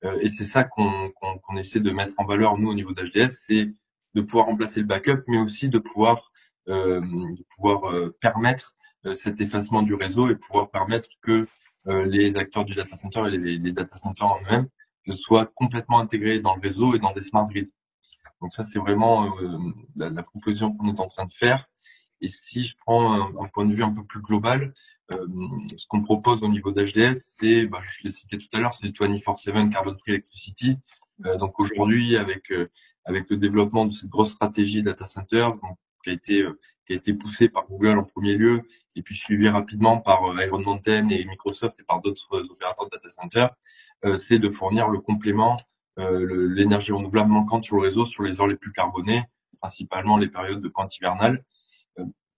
Euh, 0.05 0.19
et 0.21 0.29
c'est 0.29 0.45
ça 0.45 0.65
qu'on 0.65 1.13
essaie 1.57 1.81
de 1.81 1.91
mettre 1.91 2.15
en 2.19 2.25
valeur, 2.25 2.59
nous, 2.59 2.71
au 2.71 2.75
niveau 2.75 2.93
d'HDS, 2.93 3.31
c'est 3.31 3.73
de 4.15 4.21
pouvoir 4.21 4.47
remplacer 4.47 4.81
le 4.81 4.87
backup, 4.87 5.23
mais 5.29 5.39
aussi 5.39 5.69
de 5.69 5.79
pouvoir, 5.79 6.33
euh, 6.69 7.01
de 7.01 7.45
pouvoir 7.55 7.91
euh, 7.91 8.17
permettre 8.21 8.75
cet 9.15 9.41
effacement 9.41 9.83
du 9.83 9.95
réseau 9.95 10.31
et 10.31 10.37
pouvoir 10.37 10.71
permettre 10.71 11.09
que 11.23 11.49
les 11.87 12.37
acteurs 12.37 12.65
du 12.65 12.77
data 12.77 12.95
center 12.95 13.25
et 13.27 13.37
les, 13.37 13.73
data 13.73 13.99
centers 13.99 14.29
en 14.29 14.39
eux-mêmes 14.43 14.69
soient 15.17 15.47
complètement 15.57 15.99
intégrés 15.99 16.39
dans 16.39 16.55
le 16.55 16.61
réseau 16.61 16.95
et 16.95 17.01
dans 17.01 17.13
des 17.13 17.21
smart 17.21 17.45
grids. 17.47 17.73
Donc 18.41 18.53
ça, 18.55 18.63
c'est 18.63 18.79
vraiment 18.79 19.35
la, 19.97 20.23
proposition 20.23 20.73
qu'on 20.73 20.95
est 20.95 21.01
en 21.01 21.09
train 21.09 21.25
de 21.25 21.33
faire. 21.33 21.67
Et 22.21 22.29
si 22.29 22.63
je 22.63 22.77
prends 22.79 23.43
un, 23.43 23.49
point 23.49 23.67
de 23.67 23.75
vue 23.75 23.83
un 23.83 23.93
peu 23.93 24.05
plus 24.05 24.23
global, 24.23 24.73
ce 25.11 25.87
qu'on 25.89 26.03
propose 26.03 26.43
au 26.43 26.49
niveau 26.49 26.71
d'HDS, 26.73 27.15
c'est, 27.15 27.67
bah, 27.67 27.81
je 27.83 28.05
l'ai 28.05 28.13
cité 28.13 28.39
tout 28.39 28.49
à 28.53 28.59
l'heure, 28.59 28.75
c'est 28.75 28.89
24/7 28.89 29.71
Carbon 29.71 29.97
Free 29.97 30.13
Electricity. 30.13 30.77
Euh, 31.27 31.37
donc 31.37 31.59
aujourd'hui, 31.61 32.17
avec 32.17 32.51
euh, 32.51 32.69
avec 33.05 33.29
le 33.31 33.37
développement 33.37 33.87
de 33.87 33.93
cette 33.93 34.09
grosse 34.09 34.33
stratégie 34.33 34.83
data 34.83 35.07
center, 35.07 35.49
donc, 35.63 35.77
qui 36.05 36.11
a 36.11 36.13
été 36.13 36.47
qui 36.87 36.93
a 36.93 36.97
été 36.97 37.15
poussée 37.15 37.49
par 37.49 37.67
Google 37.67 37.99
en 37.99 38.05
premier 38.05 38.35
lieu, 38.35 38.63
et 38.97 39.03
puis 39.03 39.17
suivie 39.17 39.49
rapidement 39.49 39.99
par 39.99 40.21
Iron 40.43 40.61
Mountain 40.61 41.09
et 41.09 41.25
Microsoft 41.25 41.79
et 41.81 41.85
par 41.85 42.01
d'autres 42.01 42.29
opérateurs 42.51 42.87
de 42.87 42.91
data 42.91 43.09
center, 43.11 43.47
c'est 44.17 44.41
de 44.41 44.51
fournir 44.51 44.89
le 44.89 44.99
complément, 44.99 45.57
l'énergie 45.97 46.91
renouvelable 46.91 47.31
manquante 47.31 47.63
sur 47.63 47.77
le 47.77 47.83
réseau 47.83 48.05
sur 48.05 48.25
les 48.25 48.41
heures 48.41 48.49
les 48.49 48.57
plus 48.57 48.73
carbonées, 48.73 49.23
principalement 49.61 50.17
les 50.17 50.27
périodes 50.27 50.61
de 50.61 50.69
pointe 50.69 50.97
hivernale. 50.97 51.45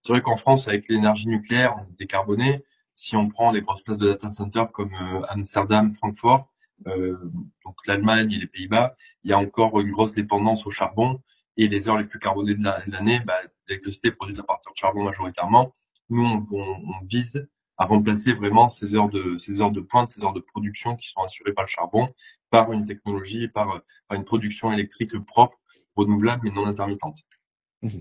C'est 0.04 0.12
vrai 0.12 0.20
qu'en 0.20 0.36
France, 0.36 0.68
avec 0.68 0.88
l'énergie 0.90 1.28
nucléaire 1.28 1.76
décarbonée, 1.98 2.62
si 2.94 3.16
on 3.16 3.28
prend 3.28 3.50
les 3.50 3.62
grosses 3.62 3.80
places 3.80 3.96
de 3.96 4.08
data 4.08 4.28
center 4.28 4.64
comme 4.70 4.92
euh, 4.92 5.22
Amsterdam, 5.30 5.94
Francfort, 5.94 6.52
euh, 6.86 7.16
donc 7.64 7.74
l'Allemagne 7.86 8.30
et 8.32 8.36
les 8.38 8.46
Pays-Bas, 8.46 8.96
il 9.22 9.30
y 9.30 9.32
a 9.32 9.38
encore 9.38 9.80
une 9.80 9.90
grosse 9.90 10.12
dépendance 10.12 10.66
au 10.66 10.70
charbon 10.70 11.22
et 11.56 11.68
les 11.68 11.88
heures 11.88 11.96
les 11.96 12.04
plus 12.04 12.18
carbonées 12.18 12.54
de 12.54 12.62
l'année, 12.62 13.20
bah, 13.20 13.38
l'électricité 13.66 14.10
produite 14.10 14.38
à 14.38 14.42
partir 14.42 14.72
de 14.72 14.76
charbon 14.76 15.04
majoritairement. 15.04 15.74
Nous, 16.10 16.22
on, 16.22 16.46
on, 16.52 17.06
vise 17.08 17.48
à 17.78 17.86
remplacer 17.86 18.34
vraiment 18.34 18.68
ces 18.68 18.94
heures 18.94 19.08
de 19.08 19.38
ces 19.38 19.62
heures 19.62 19.70
de 19.70 19.80
pointe, 19.80 20.10
ces 20.10 20.22
heures 20.22 20.34
de 20.34 20.40
production 20.40 20.96
qui 20.96 21.08
sont 21.08 21.22
assurées 21.22 21.54
par 21.54 21.64
le 21.64 21.68
charbon, 21.68 22.12
par 22.50 22.72
une 22.72 22.84
technologie, 22.84 23.48
par, 23.48 23.80
par 24.08 24.18
une 24.18 24.24
production 24.24 24.70
électrique 24.70 25.18
propre, 25.24 25.56
renouvelable 25.96 26.42
mais 26.44 26.50
non 26.50 26.66
intermittente. 26.66 27.16
Mmh. 27.80 28.00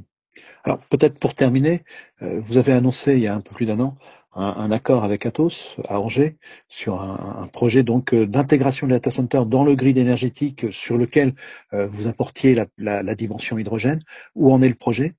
Alors 0.64 0.80
peut-être 0.80 1.20
pour 1.20 1.36
terminer, 1.36 1.84
euh, 2.22 2.40
vous 2.42 2.58
avez 2.58 2.74
annoncé 2.74 3.14
il 3.14 3.20
y 3.20 3.28
a 3.28 3.36
un 3.36 3.42
peu 3.42 3.54
plus 3.54 3.66
d'un 3.66 3.80
an 3.80 3.96
un, 4.36 4.72
accord 4.72 5.04
avec 5.04 5.28
Atos 5.28 5.78
à 5.88 6.00
Angers 6.00 6.38
sur 6.68 7.00
un, 7.00 7.48
projet 7.50 7.84
donc 7.84 8.16
euh, 8.16 8.26
d'intégration 8.26 8.88
des 8.88 8.94
data 8.94 9.12
centers 9.12 9.46
dans 9.46 9.64
le 9.64 9.76
grid 9.76 9.96
énergétique 9.96 10.74
sur 10.74 10.98
lequel 10.98 11.36
euh, 11.74 11.86
vous 11.86 12.08
apportiez 12.08 12.56
la, 12.80 13.16
dimension 13.16 13.60
hydrogène. 13.60 14.02
Où 14.34 14.52
en 14.52 14.64
est 14.64 14.70
le 14.70 14.76
projet? 14.76 15.16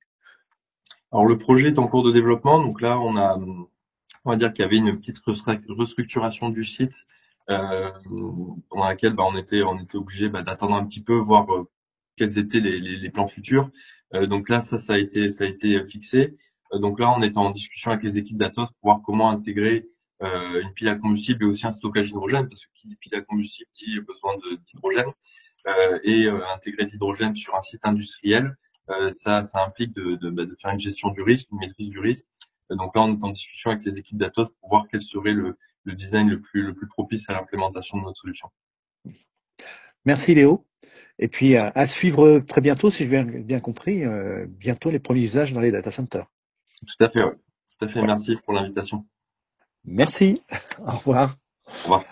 Alors 1.13 1.25
le 1.25 1.37
projet 1.37 1.69
est 1.69 1.79
en 1.79 1.87
cours 1.87 2.03
de 2.03 2.11
développement. 2.11 2.59
Donc 2.59 2.81
là, 2.81 2.99
on 2.99 3.15
a, 3.15 3.37
on 4.25 4.29
va 4.29 4.35
dire 4.35 4.51
qu'il 4.51 4.63
y 4.63 4.65
avait 4.65 4.77
une 4.77 4.97
petite 4.97 5.19
restructuration 5.25 6.49
du 6.49 6.65
site 6.65 7.07
dans 7.47 8.83
laquelle 8.83 9.13
bah, 9.13 9.23
on 9.25 9.37
était, 9.37 9.63
on 9.63 9.79
était 9.79 9.95
obligé 9.95 10.27
bah, 10.27 10.41
d'attendre 10.41 10.75
un 10.75 10.83
petit 10.83 11.01
peu, 11.01 11.15
voir 11.15 11.47
quels 12.17 12.37
étaient 12.37 12.59
les, 12.59 13.09
plans 13.09 13.27
futurs. 13.27 13.69
donc 14.13 14.49
là, 14.49 14.61
ça, 14.61 14.77
ça 14.77 14.93
a 14.93 14.97
été, 14.97 15.29
ça 15.29 15.43
a 15.43 15.47
été 15.47 15.83
fixé. 15.85 16.35
Euh, 16.73 16.79
donc 16.79 16.99
là, 16.99 17.13
on 17.15 17.21
est 17.21 17.37
en 17.37 17.51
discussion 17.51 17.91
avec 17.91 18.03
les 18.03 18.17
équipes 18.17 18.37
d'Atos 18.37 18.67
pour 18.67 18.91
voir 18.91 19.01
comment 19.03 19.29
intégrer 19.29 19.89
euh, 20.23 20.61
une 20.61 20.73
pile 20.73 20.87
à 20.89 20.95
combustible 20.95 21.43
et 21.43 21.47
aussi 21.47 21.67
un 21.67 21.71
stockage 21.71 22.07
d'hydrogène, 22.07 22.47
parce 22.47 22.65
que 22.65 22.71
qui 22.73 22.87
dit 22.87 22.95
pile 22.95 23.15
à 23.15 23.21
combustible 23.21 23.69
dit 23.73 23.99
besoin 23.99 24.33
d'hydrogène, 24.67 25.11
euh, 25.67 25.99
et 26.03 26.27
intégrer 26.29 26.85
de 26.85 26.91
l'hydrogène 26.91 27.35
sur 27.35 27.55
un 27.55 27.61
site 27.61 27.85
industriel, 27.85 28.55
ça, 29.13 29.43
ça 29.43 29.65
implique 29.65 29.93
de, 29.93 30.15
de, 30.15 30.29
bah, 30.29 30.45
de, 30.45 30.55
faire 30.61 30.71
une 30.71 30.79
gestion 30.79 31.09
du 31.09 31.23
risque, 31.23 31.47
une 31.51 31.57
maîtrise 31.57 31.89
du 31.89 31.99
risque. 31.99 32.27
donc 32.69 32.95
là, 32.95 33.01
on 33.01 33.17
est 33.17 33.23
en 33.23 33.31
discussion 33.31 33.71
avec 33.71 33.83
les 33.83 33.97
équipes 33.97 34.17
d'Atos 34.17 34.49
pour 34.59 34.69
voir 34.69 34.85
quel 34.87 35.01
serait 35.01 35.33
le, 35.33 35.57
le 35.85 35.93
design 35.93 36.29
le 36.29 36.39
plus, 36.39 36.61
le 36.61 36.75
plus 36.75 36.87
propice 36.87 37.27
à 37.27 37.33
l'implémentation 37.33 37.97
de 37.97 38.03
notre 38.03 38.21
solution. 38.21 38.51
Merci 40.05 40.35
Léo. 40.35 40.67
Et 41.17 41.27
puis 41.27 41.55
à, 41.55 41.87
suivre 41.87 42.39
très 42.39 42.61
bientôt, 42.61 42.91
si 42.91 43.03
j'ai 43.03 43.09
bien, 43.09 43.23
bien 43.23 43.59
compris, 43.59 44.03
bientôt 44.47 44.89
les 44.89 44.99
premiers 44.99 45.21
usages 45.21 45.53
dans 45.53 45.61
les 45.61 45.71
data 45.71 45.91
centers. 45.91 46.27
Tout 46.85 47.03
à 47.03 47.09
fait, 47.09 47.23
oui. 47.23 47.31
Tout 47.77 47.85
à 47.85 47.87
fait. 47.87 48.01
Merci 48.01 48.35
pour 48.37 48.53
l'invitation. 48.53 49.05
Merci. 49.85 50.41
Au 50.85 50.97
revoir. 50.97 51.37
Au 51.67 51.83
revoir. 51.83 52.05